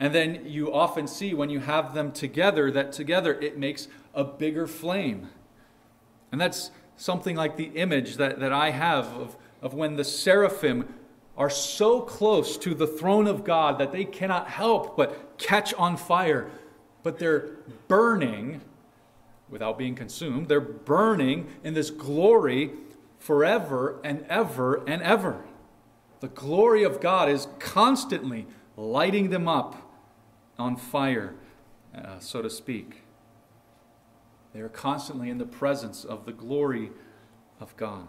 [0.00, 4.24] And then you often see when you have them together that together it makes a
[4.24, 5.28] bigger flame.
[6.32, 10.94] And that's something like the image that, that I have of, of when the seraphim
[11.36, 15.98] are so close to the throne of God that they cannot help but catch on
[15.98, 16.50] fire.
[17.02, 17.50] But they're
[17.86, 18.62] burning
[19.50, 20.48] without being consumed.
[20.48, 22.70] They're burning in this glory
[23.18, 25.44] forever and ever and ever.
[26.20, 29.89] The glory of God is constantly lighting them up
[30.60, 31.34] on fire,
[31.96, 33.02] uh, so to speak.
[34.52, 36.90] They are constantly in the presence of the glory
[37.58, 38.08] of God.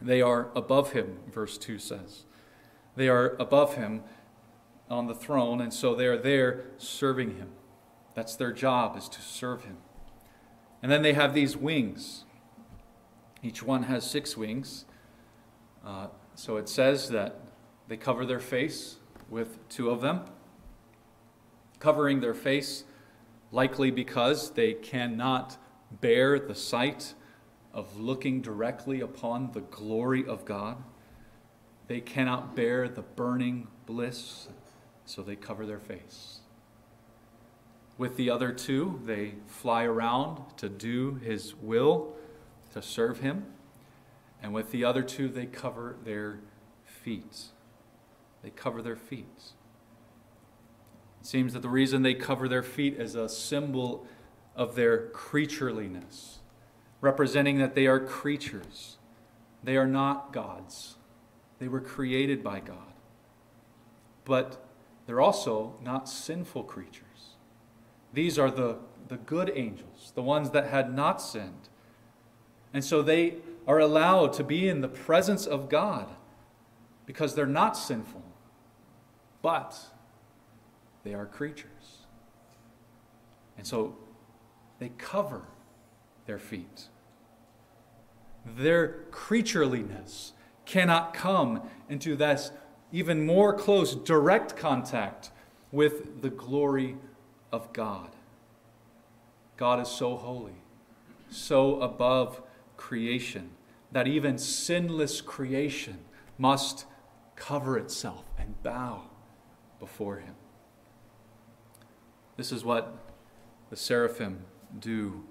[0.00, 2.24] They are above him, verse 2 says.
[2.96, 4.02] They are above him
[4.90, 7.50] on the throne, and so they are there serving him.
[8.14, 9.78] That's their job, is to serve him.
[10.82, 12.24] And then they have these wings.
[13.42, 14.84] Each one has six wings.
[15.84, 17.40] Uh, so it says that
[17.88, 18.96] they cover their face
[19.28, 20.24] with two of them
[21.78, 22.84] covering their face,
[23.52, 25.56] likely because they cannot
[26.00, 27.14] bear the sight
[27.72, 30.82] of looking directly upon the glory of God.
[31.88, 34.48] They cannot bear the burning bliss,
[35.04, 36.40] so they cover their face.
[37.98, 42.14] With the other two, they fly around to do his will,
[42.72, 43.46] to serve him.
[44.42, 46.40] And with the other two, they cover their
[46.84, 47.44] feet.
[48.42, 49.52] They cover their feet.
[51.26, 54.06] Seems that the reason they cover their feet is a symbol
[54.54, 56.36] of their creatureliness,
[57.00, 58.98] representing that they are creatures.
[59.60, 60.94] They are not gods.
[61.58, 62.92] They were created by God.
[64.24, 64.64] But
[65.06, 67.34] they're also not sinful creatures.
[68.12, 68.76] These are the,
[69.08, 71.68] the good angels, the ones that had not sinned.
[72.72, 76.06] And so they are allowed to be in the presence of God
[77.04, 78.22] because they're not sinful.
[79.42, 79.76] But
[81.06, 82.00] they are creatures.
[83.56, 83.96] And so
[84.80, 85.42] they cover
[86.26, 86.88] their feet.
[88.44, 90.32] Their creatureliness
[90.64, 92.50] cannot come into this
[92.90, 95.30] even more close, direct contact
[95.70, 96.96] with the glory
[97.52, 98.10] of God.
[99.56, 100.56] God is so holy,
[101.30, 102.42] so above
[102.76, 103.50] creation,
[103.92, 105.98] that even sinless creation
[106.36, 106.84] must
[107.36, 109.02] cover itself and bow
[109.78, 110.34] before Him.
[112.36, 112.94] This is what
[113.70, 114.44] the seraphim
[114.78, 115.24] do.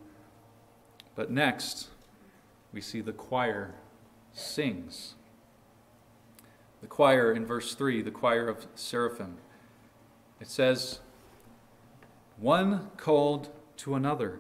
[1.16, 1.90] But next,
[2.74, 3.76] we see the choir
[4.34, 5.16] sings.
[6.82, 9.38] The choir in verse 3, the choir of seraphim,
[10.40, 11.00] it says,
[12.38, 14.40] One called to another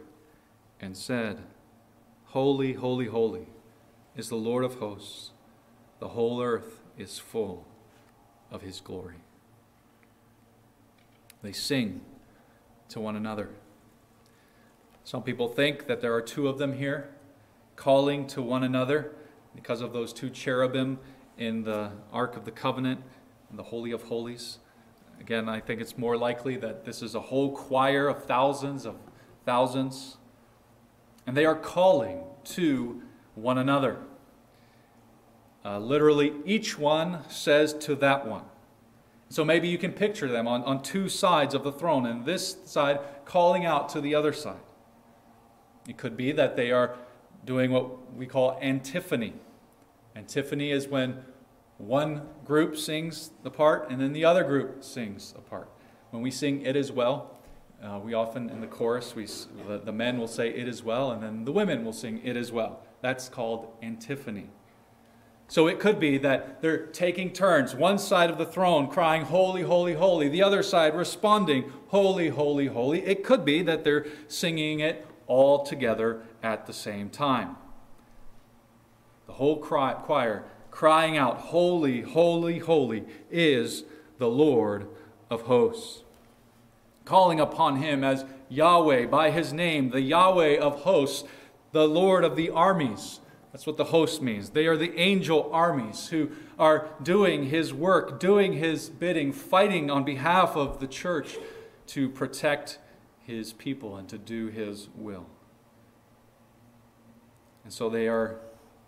[0.81, 1.43] and said,
[2.25, 3.47] Holy, holy, holy
[4.15, 5.31] is the Lord of hosts.
[5.99, 7.65] The whole earth is full
[8.51, 9.15] of his glory.
[11.41, 12.01] They sing
[12.89, 13.49] to one another.
[15.03, 17.09] Some people think that there are two of them here
[17.75, 19.11] calling to one another
[19.55, 20.99] because of those two cherubim
[21.37, 23.01] in the Ark of the Covenant
[23.49, 24.59] and the Holy of Holies.
[25.19, 28.95] Again, I think it's more likely that this is a whole choir of thousands of
[29.45, 30.17] thousands,
[31.27, 33.01] and they are calling to
[33.35, 33.99] one another.
[35.63, 38.43] Uh, literally, each one says to that one.
[39.29, 42.57] So maybe you can picture them on, on two sides of the throne, and this
[42.65, 44.59] side calling out to the other side.
[45.87, 46.95] It could be that they are
[47.43, 49.33] doing what we call antiphony.
[50.15, 51.23] Antiphony is when
[51.77, 55.69] one group sings the part and then the other group sings a part.
[56.11, 57.37] When we sing It Is Well,
[57.83, 59.25] uh, we often, in the chorus, we,
[59.67, 62.37] the, the men will say It Is Well, and then the women will sing It
[62.37, 62.79] Is Well.
[63.01, 64.47] That's called antiphony.
[65.47, 69.61] So it could be that they're taking turns, one side of the throne crying, Holy,
[69.61, 73.05] holy, holy, the other side responding, Holy, holy, holy.
[73.05, 77.57] It could be that they're singing it all together at the same time.
[79.27, 83.83] The whole choir crying out, Holy, holy, holy is
[84.17, 84.87] the Lord
[85.29, 86.03] of hosts.
[87.05, 91.27] Calling upon him as Yahweh by his name, the Yahweh of hosts,
[91.71, 93.19] the Lord of the armies.
[93.55, 94.49] That's what the host means.
[94.49, 100.03] They are the angel armies who are doing his work, doing his bidding, fighting on
[100.03, 101.37] behalf of the church
[101.87, 102.79] to protect
[103.21, 105.27] his people and to do his will.
[107.63, 108.41] And so they are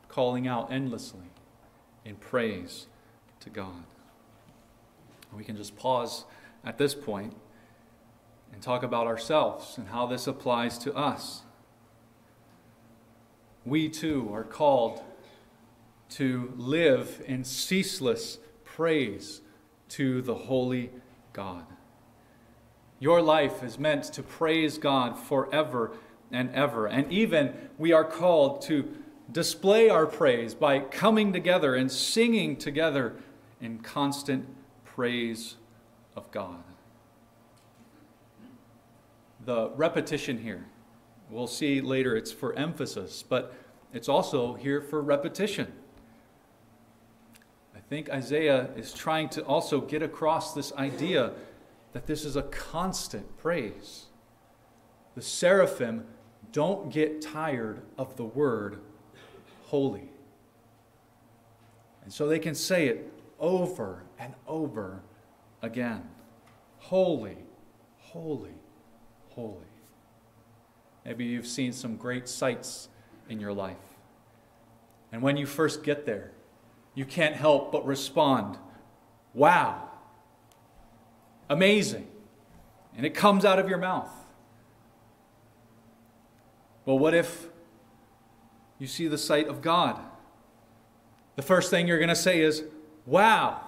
[0.09, 1.31] calling out endlessly
[2.03, 2.87] in praise
[3.39, 3.85] to God.
[5.31, 6.25] We can just pause
[6.65, 7.37] at this point
[8.51, 11.43] and talk about ourselves and how this applies to us
[13.67, 15.01] we too are called
[16.09, 19.41] to live in ceaseless praise
[19.89, 20.91] to the holy
[21.33, 21.65] God.
[22.99, 25.91] Your life is meant to praise God forever
[26.31, 26.87] and ever.
[26.87, 28.87] And even we are called to
[29.31, 33.15] display our praise by coming together and singing together
[33.61, 34.45] in constant
[34.85, 35.55] praise
[36.15, 36.63] of God.
[39.45, 40.65] The repetition here
[41.29, 43.53] We'll see later it's for emphasis, but
[43.93, 45.71] it's also here for repetition.
[47.75, 51.31] I think Isaiah is trying to also get across this idea
[51.93, 54.05] that this is a constant praise.
[55.15, 56.05] The seraphim
[56.51, 58.79] don't get tired of the word
[59.65, 60.09] holy.
[62.03, 65.01] And so they can say it over and over
[65.61, 66.09] again
[66.79, 67.37] Holy,
[67.97, 68.55] holy,
[69.29, 69.65] holy.
[71.07, 72.89] Maybe you've seen some great sights
[73.29, 73.77] in your life.
[75.13, 76.31] And when you first get there,
[76.95, 78.57] you can't help but respond,
[79.33, 79.89] Wow,
[81.49, 82.07] amazing.
[82.97, 84.09] And it comes out of your mouth.
[86.85, 87.47] Well, what if
[88.77, 89.97] you see the sight of God?
[91.37, 92.63] The first thing you're going to say is,
[93.05, 93.61] Wow,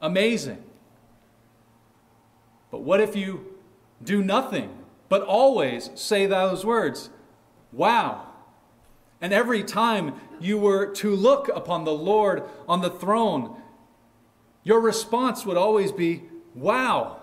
[0.00, 0.62] amazing.
[2.70, 3.58] But what if you
[4.02, 4.78] do nothing
[5.12, 7.10] but always say those words
[7.70, 8.28] Wow.
[9.20, 13.60] And every time you were to look upon the Lord on the throne,
[14.64, 16.22] your response would always be
[16.54, 17.20] Wow.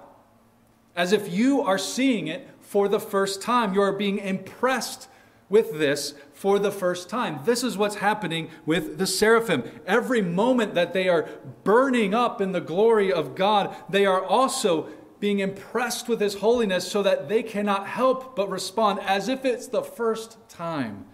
[0.96, 3.74] As if you are seeing it for the first time.
[3.74, 5.08] You are being impressed
[5.50, 7.40] with this for the first time.
[7.44, 9.64] This is what's happening with the seraphim.
[9.88, 11.28] Every moment that they are
[11.64, 14.90] burning up in the glory of God, they are also
[15.20, 19.68] being impressed with His holiness so that they cannot help but respond as if it's
[19.68, 21.06] the first time.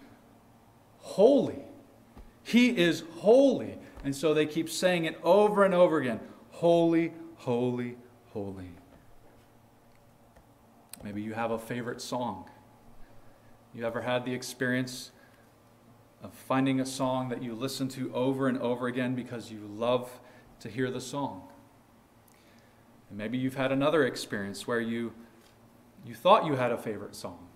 [0.99, 1.63] Holy.
[2.43, 3.77] He is holy.
[4.03, 6.19] And so they keep saying it over and over again
[6.51, 7.97] Holy, holy,
[8.27, 8.71] holy.
[11.03, 12.49] Maybe you have a favorite song.
[13.73, 15.11] You ever had the experience
[16.23, 20.19] of finding a song that you listen to over and over again because you love
[20.61, 21.47] to hear the song?
[23.15, 25.13] Maybe you've had another experience where you,
[26.05, 27.47] you thought you had a favorite song.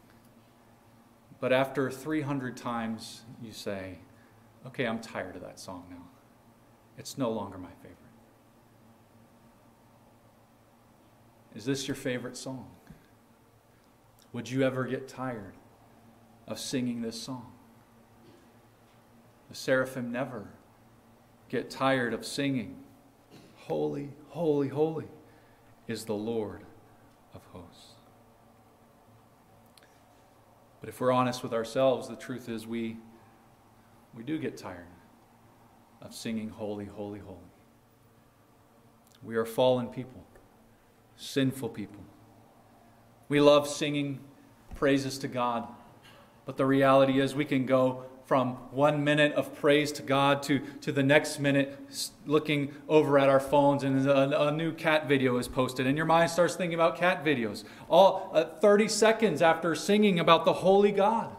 [1.41, 3.99] But after 300 times, you say,
[4.65, 6.07] okay, I'm tired of that song now.
[6.97, 7.97] It's no longer my favorite.
[11.55, 12.69] Is this your favorite song?
[14.31, 15.55] Would you ever get tired
[16.47, 17.51] of singing this song?
[19.49, 20.47] The seraphim never
[21.49, 22.77] get tired of singing,
[23.55, 25.05] Holy, holy, holy
[25.89, 26.61] is the Lord
[27.33, 27.93] of hosts.
[30.79, 32.97] But if we're honest with ourselves, the truth is we,
[34.15, 34.85] we do get tired
[36.01, 37.37] of singing holy, holy, holy.
[39.23, 40.23] We are fallen people,
[41.17, 42.03] sinful people.
[43.27, 44.19] We love singing
[44.75, 45.67] praises to God,
[46.45, 50.59] but the reality is we can go from one minute of praise to God to,
[50.81, 51.79] to the next minute
[52.27, 56.05] looking over at our phones and a, a new cat video is posted and your
[56.05, 57.63] mind starts thinking about cat videos.
[57.89, 61.35] All uh, 30 seconds after singing about the holy God.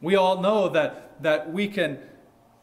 [0.00, 2.00] We all know that, that we can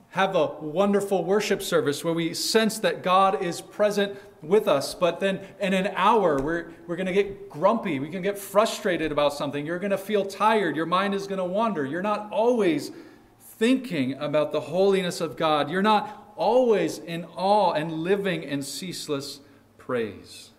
[0.10, 5.20] have a wonderful worship service where we sense that God is present with us, but
[5.20, 8.00] then in an hour, we're, we're going to get grumpy.
[8.00, 9.66] We can get frustrated about something.
[9.66, 10.76] You're going to feel tired.
[10.76, 11.86] Your mind is going to wander.
[11.86, 12.92] You're not always
[13.40, 15.70] thinking about the holiness of God.
[15.72, 19.40] You're not always in awe and living in ceaseless
[19.78, 20.52] praise.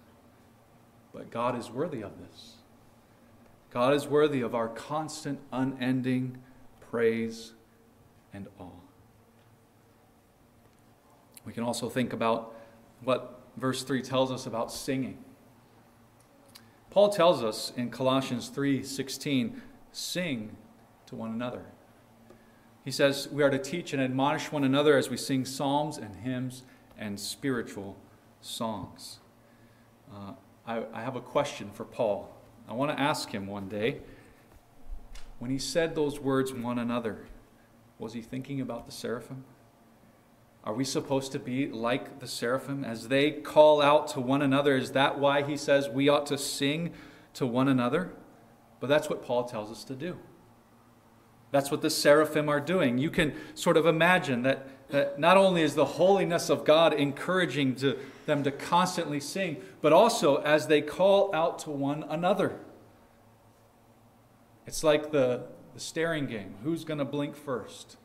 [1.15, 2.55] But God is worthy of this.
[3.71, 6.39] God is worthy of our constant, unending
[6.91, 7.53] praise
[8.33, 8.71] and awe.
[11.45, 12.55] We can also think about
[13.05, 15.23] what verse 3 tells us about singing.
[16.91, 19.61] Paul tells us in Colossians 3:16,
[19.93, 20.57] sing
[21.07, 21.67] to one another.
[22.85, 26.17] He says we are to teach and admonish one another as we sing psalms and
[26.17, 26.63] hymns
[26.97, 27.97] and spiritual
[28.41, 29.21] songs.
[30.13, 30.33] Uh,
[30.67, 32.35] I, I have a question for Paul.
[32.69, 34.01] I want to ask him one day
[35.39, 37.27] when he said those words, one another,
[37.99, 39.45] was he thinking about the seraphim?
[40.65, 44.77] Are we supposed to be like the seraphim as they call out to one another?
[44.77, 46.93] Is that why he says we ought to sing
[47.35, 48.13] to one another?
[48.81, 50.19] But that's what Paul tells us to do.
[51.51, 52.99] That's what the seraphim are doing.
[52.99, 57.75] You can sort of imagine that, that not only is the holiness of God encouraging
[57.77, 62.61] to, them to constantly sing, but also as they call out to one another.
[64.67, 67.97] It's like the, the staring game who's going to blink first?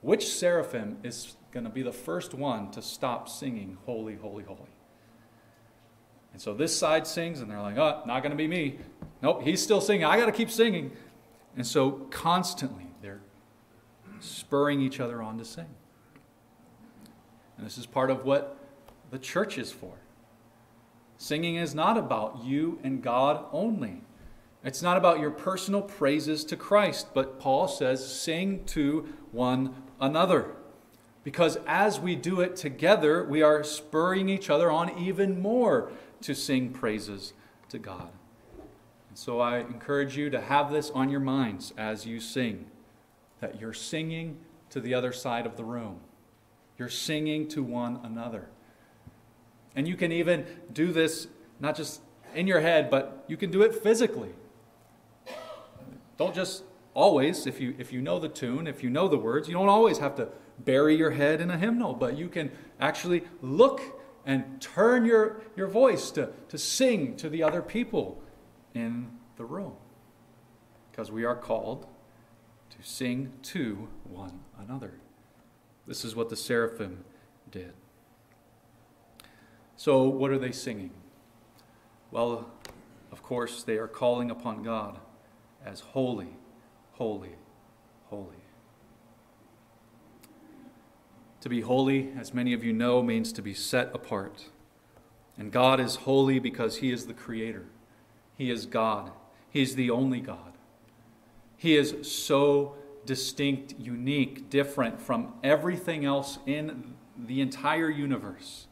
[0.00, 4.70] Which seraphim is going to be the first one to stop singing, Holy, Holy, Holy?
[6.32, 8.78] And so this side sings, and they're like, oh, not going to be me.
[9.22, 10.04] Nope, he's still singing.
[10.04, 10.92] I got to keep singing.
[11.56, 13.22] And so constantly they're
[14.20, 15.66] spurring each other on to sing.
[17.56, 18.56] And this is part of what
[19.10, 19.94] the church is for.
[21.16, 24.02] Singing is not about you and God only.
[24.62, 30.54] It's not about your personal praises to Christ, but Paul says, sing to one another.
[31.24, 35.90] Because as we do it together, we are spurring each other on even more
[36.22, 37.32] to sing praises
[37.68, 38.10] to God.
[39.08, 42.66] And so I encourage you to have this on your minds as you sing
[43.40, 44.38] that you're singing
[44.70, 46.00] to the other side of the room,
[46.76, 48.48] you're singing to one another.
[49.76, 51.28] And you can even do this
[51.60, 52.00] not just
[52.34, 54.30] in your head, but you can do it physically.
[56.16, 56.64] Don't just
[56.98, 59.68] always, if you, if you know the tune, if you know the words, you don't
[59.68, 60.28] always have to
[60.58, 63.80] bury your head in a hymnal, but you can actually look
[64.26, 68.20] and turn your, your voice to, to sing to the other people
[68.74, 69.74] in the room.
[70.90, 71.86] Because we are called
[72.70, 74.94] to sing to one another.
[75.86, 77.04] This is what the seraphim
[77.48, 77.74] did.
[79.76, 80.90] So, what are they singing?
[82.10, 82.50] Well,
[83.12, 84.98] of course, they are calling upon God
[85.64, 86.36] as holy
[86.98, 87.36] holy,
[88.10, 88.42] holy.
[91.40, 94.46] To be holy, as many of you know, means to be set apart.
[95.38, 97.66] And God is holy because He is the Creator.
[98.36, 99.12] He is God.
[99.48, 100.54] He is the only God.
[101.56, 102.74] He is so
[103.06, 108.66] distinct, unique, different from everything else in the entire universe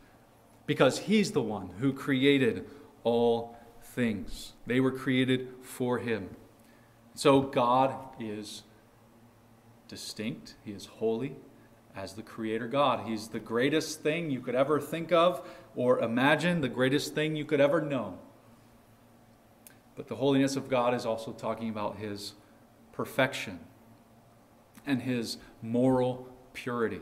[0.67, 2.67] because He's the one who created
[3.05, 4.55] all things.
[4.67, 6.31] They were created for Him.
[7.17, 8.63] So God is
[9.89, 11.37] distinct, He is holy
[11.97, 13.09] as the Creator God.
[13.09, 15.41] He's the greatest thing you could ever think of
[15.75, 18.19] or imagine, the greatest thing you could ever know.
[19.95, 22.35] But the holiness of God is also talking about His
[22.93, 23.61] perfection
[24.85, 27.01] and His moral purity.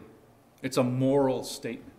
[0.63, 1.91] It's a moral statement.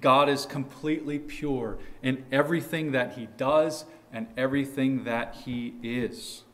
[0.00, 6.44] God is completely pure in everything that He does and everything that He is.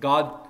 [0.00, 0.48] God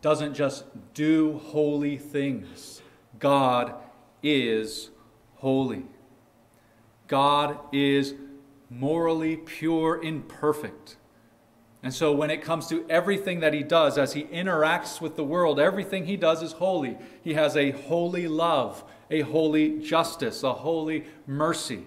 [0.00, 0.64] doesn't just
[0.94, 2.82] do holy things,
[3.18, 3.74] God
[4.22, 4.90] is
[5.36, 5.84] holy.
[7.08, 8.14] God is
[8.70, 10.96] morally pure and perfect.
[11.82, 15.24] And so, when it comes to everything that he does, as he interacts with the
[15.24, 16.96] world, everything he does is holy.
[17.22, 21.86] He has a holy love, a holy justice, a holy mercy.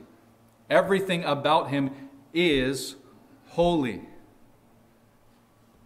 [0.70, 1.92] Everything about him
[2.34, 2.96] is
[3.48, 4.02] holy.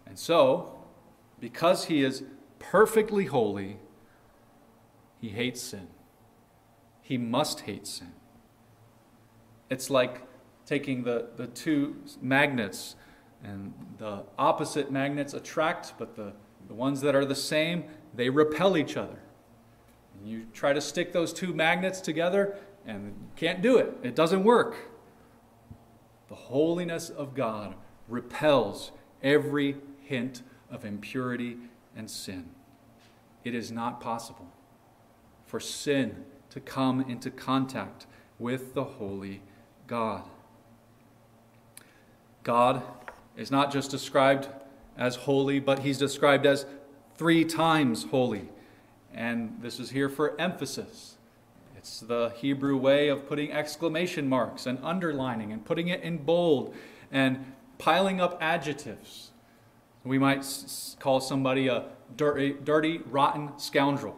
[0.06, 0.79] And so,
[1.40, 2.22] because he is
[2.58, 3.78] perfectly holy,
[5.20, 5.88] he hates sin.
[7.00, 8.12] He must hate sin.
[9.68, 10.22] It's like
[10.66, 12.96] taking the, the two magnets
[13.42, 16.32] and the opposite magnets attract, but the,
[16.68, 17.84] the ones that are the same,
[18.14, 19.18] they repel each other.
[20.14, 23.94] And you try to stick those two magnets together and you can't do it.
[24.02, 24.76] It doesn't work.
[26.28, 27.74] The holiness of God
[28.08, 31.56] repels every hint of impurity
[31.96, 32.50] and sin.
[33.44, 34.48] It is not possible
[35.46, 38.06] for sin to come into contact
[38.38, 39.42] with the holy
[39.86, 40.22] God.
[42.42, 42.82] God
[43.36, 44.48] is not just described
[44.96, 46.66] as holy, but he's described as
[47.16, 48.48] three times holy.
[49.12, 51.16] And this is here for emphasis.
[51.76, 56.74] It's the Hebrew way of putting exclamation marks and underlining and putting it in bold
[57.10, 59.29] and piling up adjectives.
[60.04, 60.46] We might
[60.98, 61.84] call somebody a
[62.16, 64.16] dirty, dirty, rotten scoundrel.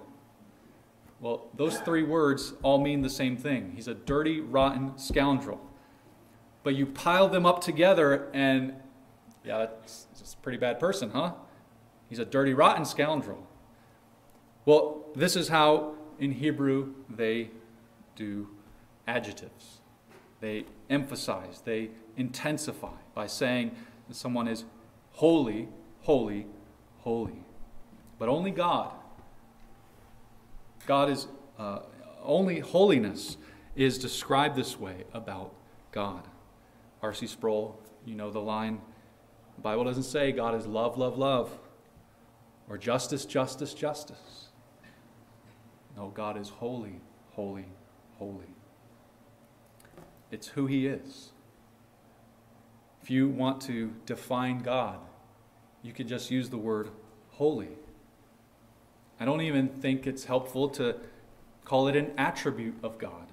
[1.20, 3.72] Well, those three words all mean the same thing.
[3.74, 5.60] He's a dirty, rotten scoundrel.
[6.62, 8.74] But you pile them up together, and
[9.44, 11.32] yeah, that's, that's a pretty bad person, huh?
[12.08, 13.46] He's a dirty, rotten scoundrel.
[14.64, 17.50] Well, this is how in Hebrew they
[18.14, 18.48] do
[19.06, 19.80] adjectives.
[20.40, 23.74] They emphasize, they intensify by saying
[24.08, 24.64] that someone is
[25.12, 25.68] holy,
[26.00, 26.46] holy,
[26.98, 27.44] holy.
[28.18, 28.92] But only God,
[30.86, 31.26] God is,
[31.58, 31.80] uh,
[32.22, 33.36] only holiness
[33.74, 35.54] is described this way about
[35.90, 36.22] God.
[37.02, 37.26] R.C.
[37.26, 38.80] Sproul, you know the line
[39.56, 41.56] the Bible doesn't say God is love, love, love,
[42.68, 44.48] or justice, justice, justice.
[45.96, 47.00] No, God is holy,
[47.32, 47.66] holy,
[48.18, 48.54] holy.
[50.30, 51.30] It's who He is.
[53.03, 54.98] If you want to define God,
[55.82, 56.90] you could just use the word
[57.30, 57.70] holy.
[59.18, 60.96] I don't even think it's helpful to
[61.64, 63.26] call it an attribute of God.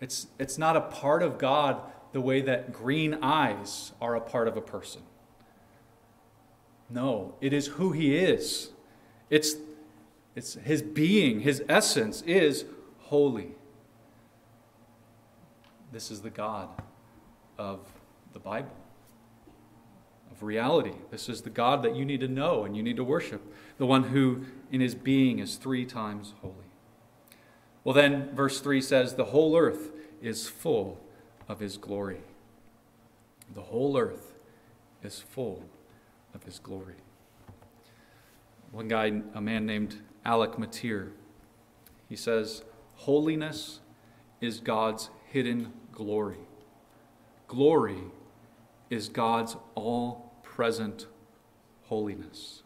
[0.00, 1.82] It's, it's not a part of God
[2.12, 5.02] the way that green eyes are a part of a person.
[6.88, 8.70] No, it is who he is.
[9.28, 9.56] It's,
[10.34, 12.64] it's his being, his essence is
[12.98, 13.52] holy.
[15.92, 16.68] This is the God
[17.58, 17.80] of
[18.32, 18.76] the Bible,
[20.30, 20.94] of reality.
[21.10, 23.42] This is the God that you need to know and you need to worship,
[23.78, 26.54] the one who in his being is three times holy.
[27.82, 31.00] Well, then, verse 3 says, The whole earth is full
[31.48, 32.20] of his glory.
[33.54, 34.34] The whole earth
[35.02, 35.64] is full
[36.34, 36.96] of his glory.
[38.70, 41.12] One guy, a man named Alec Motyer,
[42.08, 42.62] he says,
[42.96, 43.80] Holiness
[44.40, 46.38] is God's hidden glory.
[47.48, 48.02] Glory
[48.90, 51.06] is God's all present
[51.84, 52.62] holiness.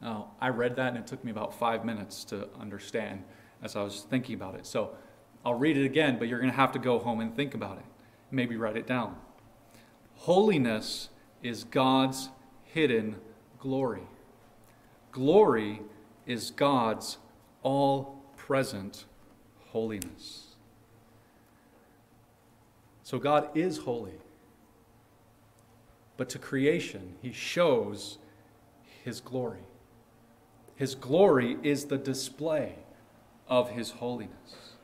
[0.00, 3.22] Now, I read that and it took me about five minutes to understand
[3.62, 4.66] as I was thinking about it.
[4.66, 4.96] So
[5.44, 7.78] I'll read it again, but you're going to have to go home and think about
[7.78, 7.84] it.
[8.30, 9.16] Maybe write it down.
[10.16, 11.10] Holiness
[11.42, 12.30] is God's
[12.64, 13.16] hidden
[13.58, 14.02] glory.
[15.12, 15.80] Glory
[16.26, 17.18] is God's
[17.62, 19.04] all present
[19.68, 20.56] holiness.
[23.02, 24.18] So God is holy.
[26.16, 28.18] But to creation, he shows
[29.04, 29.64] his glory.
[30.76, 32.76] His glory is the display
[33.48, 34.74] of his holiness.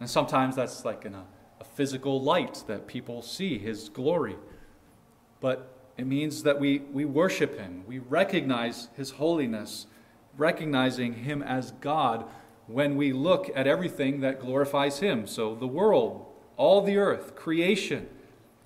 [0.00, 1.24] And sometimes that's like in a,
[1.60, 4.36] a physical light that people see his glory.
[5.40, 9.86] But it means that we, we worship him, we recognize his holiness,
[10.36, 12.26] recognizing him as God
[12.66, 15.26] when we look at everything that glorifies him.
[15.26, 18.08] So the world, all the earth, creation,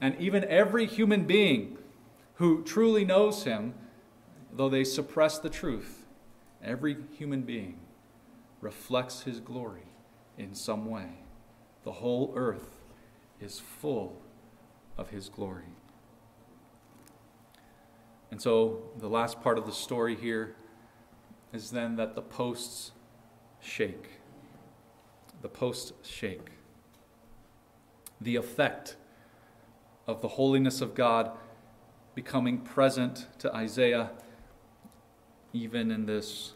[0.01, 1.78] and even every human being
[2.39, 3.74] who truly knows him,
[4.53, 6.07] though they suppress the truth,
[6.62, 7.80] every human being
[8.61, 9.89] reflects his glory
[10.36, 11.09] in some way.
[11.82, 12.78] The whole earth
[13.41, 14.22] is full
[14.97, 15.74] of his glory.
[18.30, 20.55] And so the last part of the story here
[21.53, 22.93] is then that the posts
[23.61, 24.20] shake.
[25.43, 26.51] The posts shake.
[28.20, 28.97] The effect
[30.07, 31.32] of the holiness of God
[32.19, 34.11] becoming present to Isaiah,
[35.53, 36.55] even in this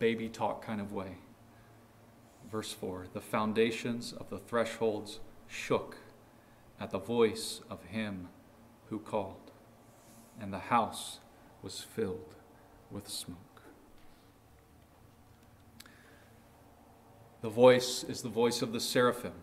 [0.00, 1.18] baby talk kind of way.
[2.50, 5.98] Verse 4 The foundations of the thresholds shook
[6.80, 8.26] at the voice of him
[8.90, 9.52] who called,
[10.40, 11.20] and the house
[11.62, 12.34] was filled
[12.90, 13.62] with smoke.
[17.40, 19.34] The voice is the voice of the seraphim.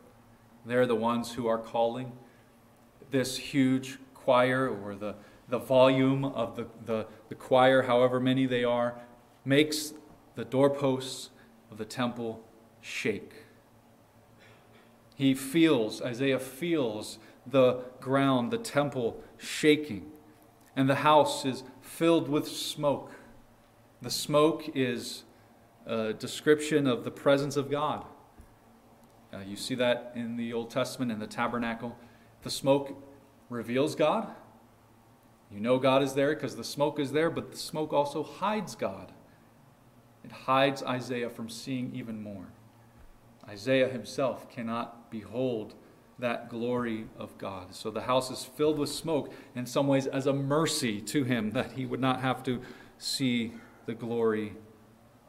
[0.65, 2.11] They're the ones who are calling.
[3.09, 5.15] This huge choir, or the,
[5.51, 8.95] the volume of the, the, the choir, however many they are,
[9.45, 9.93] makes
[10.35, 11.29] the doorposts
[11.69, 12.41] of the temple
[12.79, 13.33] shake.
[15.15, 20.09] He feels, Isaiah feels the ground, the temple shaking,
[20.75, 23.11] and the house is filled with smoke.
[24.01, 25.23] The smoke is
[25.85, 28.05] a description of the presence of God.
[29.33, 31.97] Uh, you see that in the Old Testament in the tabernacle.
[32.43, 32.95] The smoke
[33.49, 34.33] reveals God.
[35.53, 38.75] You know God is there because the smoke is there, but the smoke also hides
[38.75, 39.11] God.
[40.23, 42.47] It hides Isaiah from seeing even more.
[43.47, 45.73] Isaiah himself cannot behold
[46.19, 47.75] that glory of God.
[47.75, 51.51] So the house is filled with smoke in some ways as a mercy to him
[51.51, 52.61] that he would not have to
[52.97, 53.53] see
[53.87, 54.53] the glory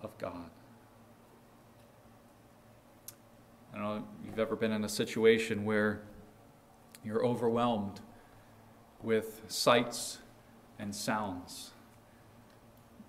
[0.03, 0.51] of God.
[3.73, 6.03] I don't know if you've ever been in a situation where
[7.03, 8.01] you're overwhelmed
[9.03, 10.19] with sights
[10.79, 11.73] and sounds.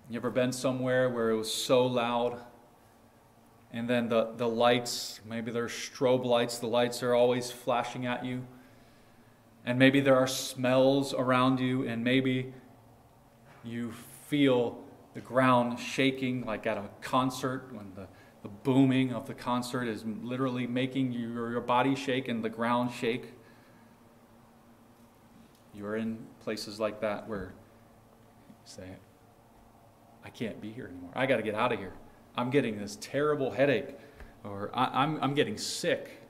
[0.08, 2.40] You ever been somewhere where it was so loud?
[3.72, 8.24] And then the, the lights, maybe they're strobe lights, the lights are always flashing at
[8.24, 8.46] you.
[9.66, 12.52] And maybe there are smells around you, and maybe
[13.64, 13.92] you
[14.28, 14.78] feel
[15.14, 18.06] the ground shaking like at a concert when the,
[18.42, 22.92] the booming of the concert is literally making your, your body shake and the ground
[22.92, 23.32] shake.
[25.76, 27.52] You're in places like that where
[28.48, 28.88] you say,
[30.24, 31.10] I can't be here anymore.
[31.14, 31.92] I got to get out of here.
[32.36, 33.96] I'm getting this terrible headache,
[34.42, 36.20] or I'm, I'm getting sick.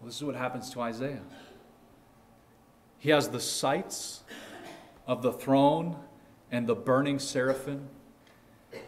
[0.00, 1.22] Well, this is what happens to Isaiah.
[2.98, 4.22] He has the sights
[5.06, 5.96] of the throne
[6.50, 7.88] and the burning seraphim.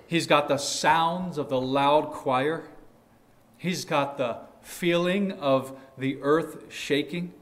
[0.06, 2.64] He's got the sounds of the loud choir.
[3.56, 7.32] He's got the feeling of the earth shaking.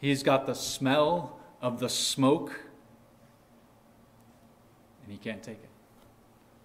[0.00, 2.60] He's got the smell of the smoke.
[5.02, 5.70] And he can't take it.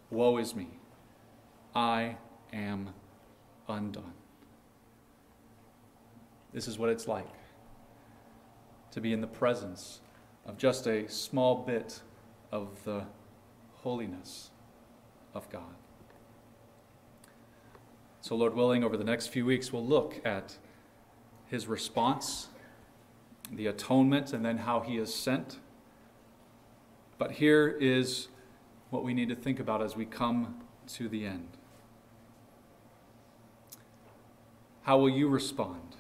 [0.10, 0.68] Woe is me.
[1.74, 2.18] I
[2.52, 2.90] am
[3.68, 4.14] undone.
[6.54, 7.28] This is what it's like
[8.92, 10.02] to be in the presence
[10.46, 12.02] of just a small bit
[12.52, 13.06] of the
[13.76, 14.50] holiness
[15.34, 15.76] of God.
[18.20, 20.58] So, Lord willing, over the next few weeks, we'll look at
[21.48, 22.50] his response,
[23.52, 25.60] the atonement, and then how he is sent.
[27.18, 28.30] But here is
[28.90, 30.56] what we need to think about as we come
[30.88, 31.50] to the end.
[34.84, 35.96] How will you respond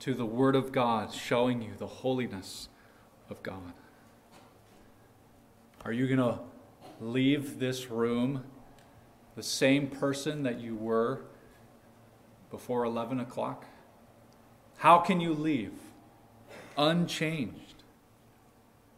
[0.00, 2.68] to the Word of God showing you the holiness
[3.28, 3.72] of God?
[5.84, 6.38] Are you going to
[7.00, 8.44] leave this room
[9.34, 11.22] the same person that you were
[12.50, 13.66] before 11 o'clock?
[14.78, 15.72] How can you leave
[16.76, 17.82] unchanged?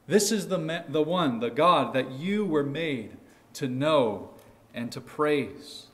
[0.06, 3.16] This is the, the one, the God that you were made
[3.54, 4.30] to know
[4.74, 5.86] and to praise.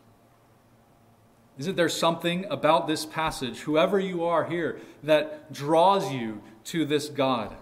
[1.59, 7.09] Isn't there something about this passage, whoever you are here, that draws you to this
[7.09, 7.55] God?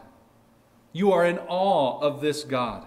[0.92, 2.86] You are in awe of this God.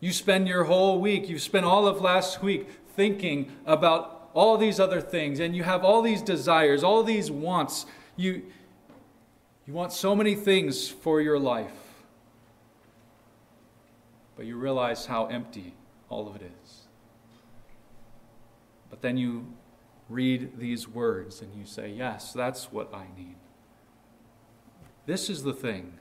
[0.00, 4.78] You spend your whole week, you've spent all of last week thinking about all these
[4.78, 7.86] other things, and you have all these desires, all these wants.
[8.16, 8.42] You,
[9.66, 11.72] you want so many things for your life,
[14.36, 15.74] but you realize how empty
[16.08, 16.86] all of it is.
[18.90, 19.46] But then you
[20.08, 23.36] read these words and you say, Yes, that's what I need.
[25.06, 25.98] This is the thing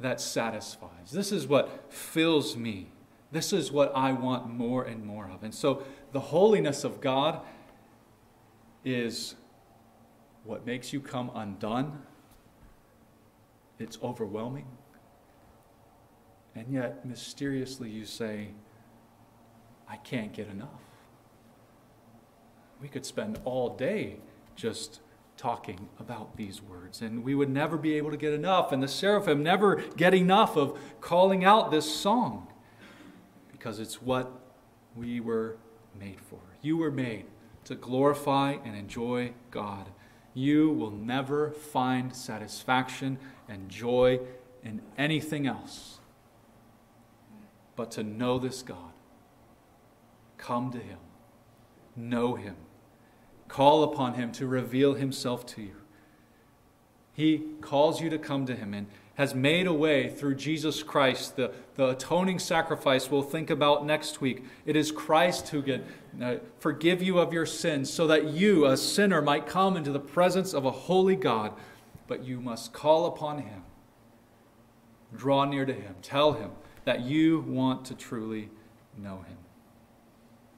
[0.00, 1.10] that satisfies.
[1.12, 2.88] This is what fills me.
[3.32, 5.42] This is what I want more and more of.
[5.42, 5.82] And so
[6.12, 7.40] the holiness of God
[8.84, 9.34] is
[10.44, 12.02] what makes you come undone.
[13.80, 14.66] It's overwhelming.
[16.54, 18.48] And yet, mysteriously, you say,
[19.88, 20.68] I can't get enough.
[22.80, 24.18] We could spend all day
[24.54, 25.00] just
[25.36, 27.00] talking about these words.
[27.00, 30.56] And we would never be able to get enough, and the seraphim never get enough
[30.56, 32.46] of calling out this song
[33.50, 34.30] because it's what
[34.94, 35.56] we were
[35.98, 36.40] made for.
[36.60, 37.24] You were made
[37.64, 39.86] to glorify and enjoy God.
[40.34, 43.18] You will never find satisfaction
[43.48, 44.20] and joy
[44.62, 45.98] in anything else
[47.76, 48.92] but to know this God.
[50.38, 50.98] Come to Him,
[51.96, 52.56] know Him
[53.50, 55.74] Call upon Him to reveal Himself to you.
[57.12, 61.34] He calls you to come to Him and has made a way through Jesus Christ,
[61.34, 64.44] the, the atoning sacrifice we'll think about next week.
[64.64, 65.84] It is Christ who can
[66.20, 70.00] Uh, forgive you of your sins so that you, a sinner, might come into the
[70.00, 71.52] presence of a holy God.
[72.06, 73.62] But you must call upon Him,
[75.16, 76.50] draw near to Him, tell Him
[76.84, 78.50] that you want to truly
[78.98, 79.36] know Him.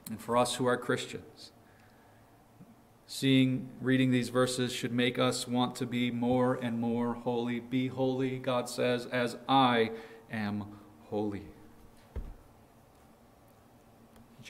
[0.09, 1.53] And for us who are Christians,
[3.07, 7.61] seeing, reading these verses should make us want to be more and more holy.
[7.61, 9.91] Be holy, God says, as I
[10.31, 10.65] am
[11.11, 11.43] holy.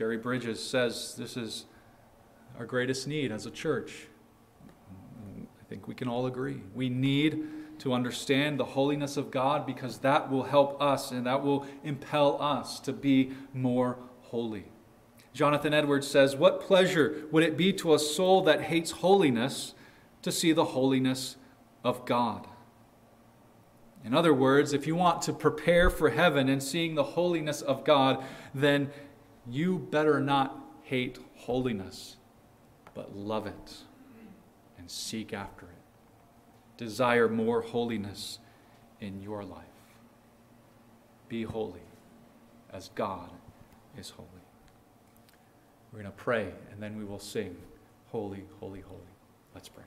[0.03, 1.67] Jerry Bridges says this is
[2.59, 4.09] our greatest need as a church.
[5.41, 6.61] I think we can all agree.
[6.75, 7.45] We need
[7.79, 12.43] to understand the holiness of God because that will help us and that will impel
[12.43, 14.73] us to be more holy.
[15.35, 19.73] Jonathan Edwards says, What pleasure would it be to a soul that hates holiness
[20.23, 21.37] to see the holiness
[21.85, 22.49] of God?
[24.05, 27.85] In other words, if you want to prepare for heaven and seeing the holiness of
[27.85, 28.91] God, then
[29.49, 32.16] you better not hate holiness,
[32.95, 33.74] but love it
[34.78, 35.72] and seek after it.
[36.76, 38.38] Desire more holiness
[39.01, 39.64] in your life.
[41.28, 41.80] Be holy
[42.72, 43.30] as God
[43.99, 44.28] is holy.
[45.93, 47.57] We're going to pray, and then we will sing,
[48.09, 49.01] Holy, Holy, Holy.
[49.55, 49.84] Let's pray.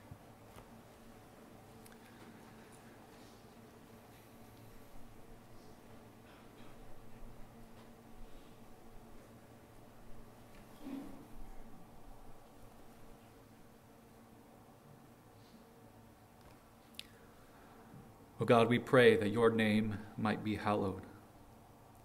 [18.46, 21.02] Oh God, we pray that your name might be hallowed,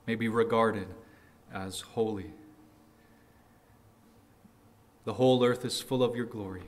[0.08, 0.88] may be regarded
[1.54, 2.32] as holy.
[5.06, 6.64] The whole earth is full of your glory.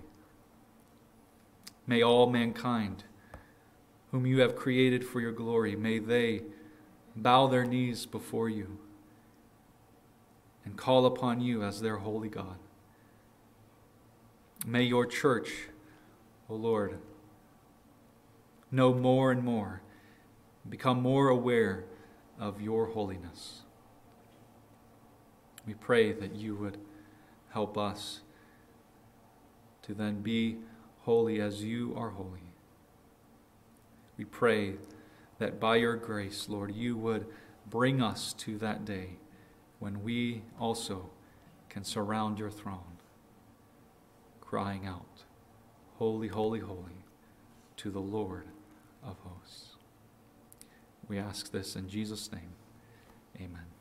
[1.87, 3.03] May all mankind,
[4.11, 6.43] whom you have created for your glory, may they
[7.15, 8.77] bow their knees before you
[10.65, 12.59] and call upon you as their holy God.
[14.67, 15.49] May your church,
[16.47, 16.99] O Lord,
[18.73, 19.83] know more and more,
[20.67, 21.85] become more aware
[22.39, 23.61] of your holiness.
[25.67, 26.79] We pray that you would
[27.51, 28.21] help us
[29.83, 30.57] to then be
[31.01, 32.51] holy as you are holy.
[34.17, 34.73] We pray
[35.37, 37.27] that by your grace, Lord, you would
[37.69, 39.17] bring us to that day
[39.77, 41.11] when we also
[41.69, 42.97] can surround your throne,
[44.41, 45.25] crying out,
[45.97, 47.05] Holy, holy, holy,
[47.77, 48.47] to the Lord
[49.05, 49.75] of hosts.
[51.07, 52.53] We ask this in Jesus' name.
[53.37, 53.72] Amen.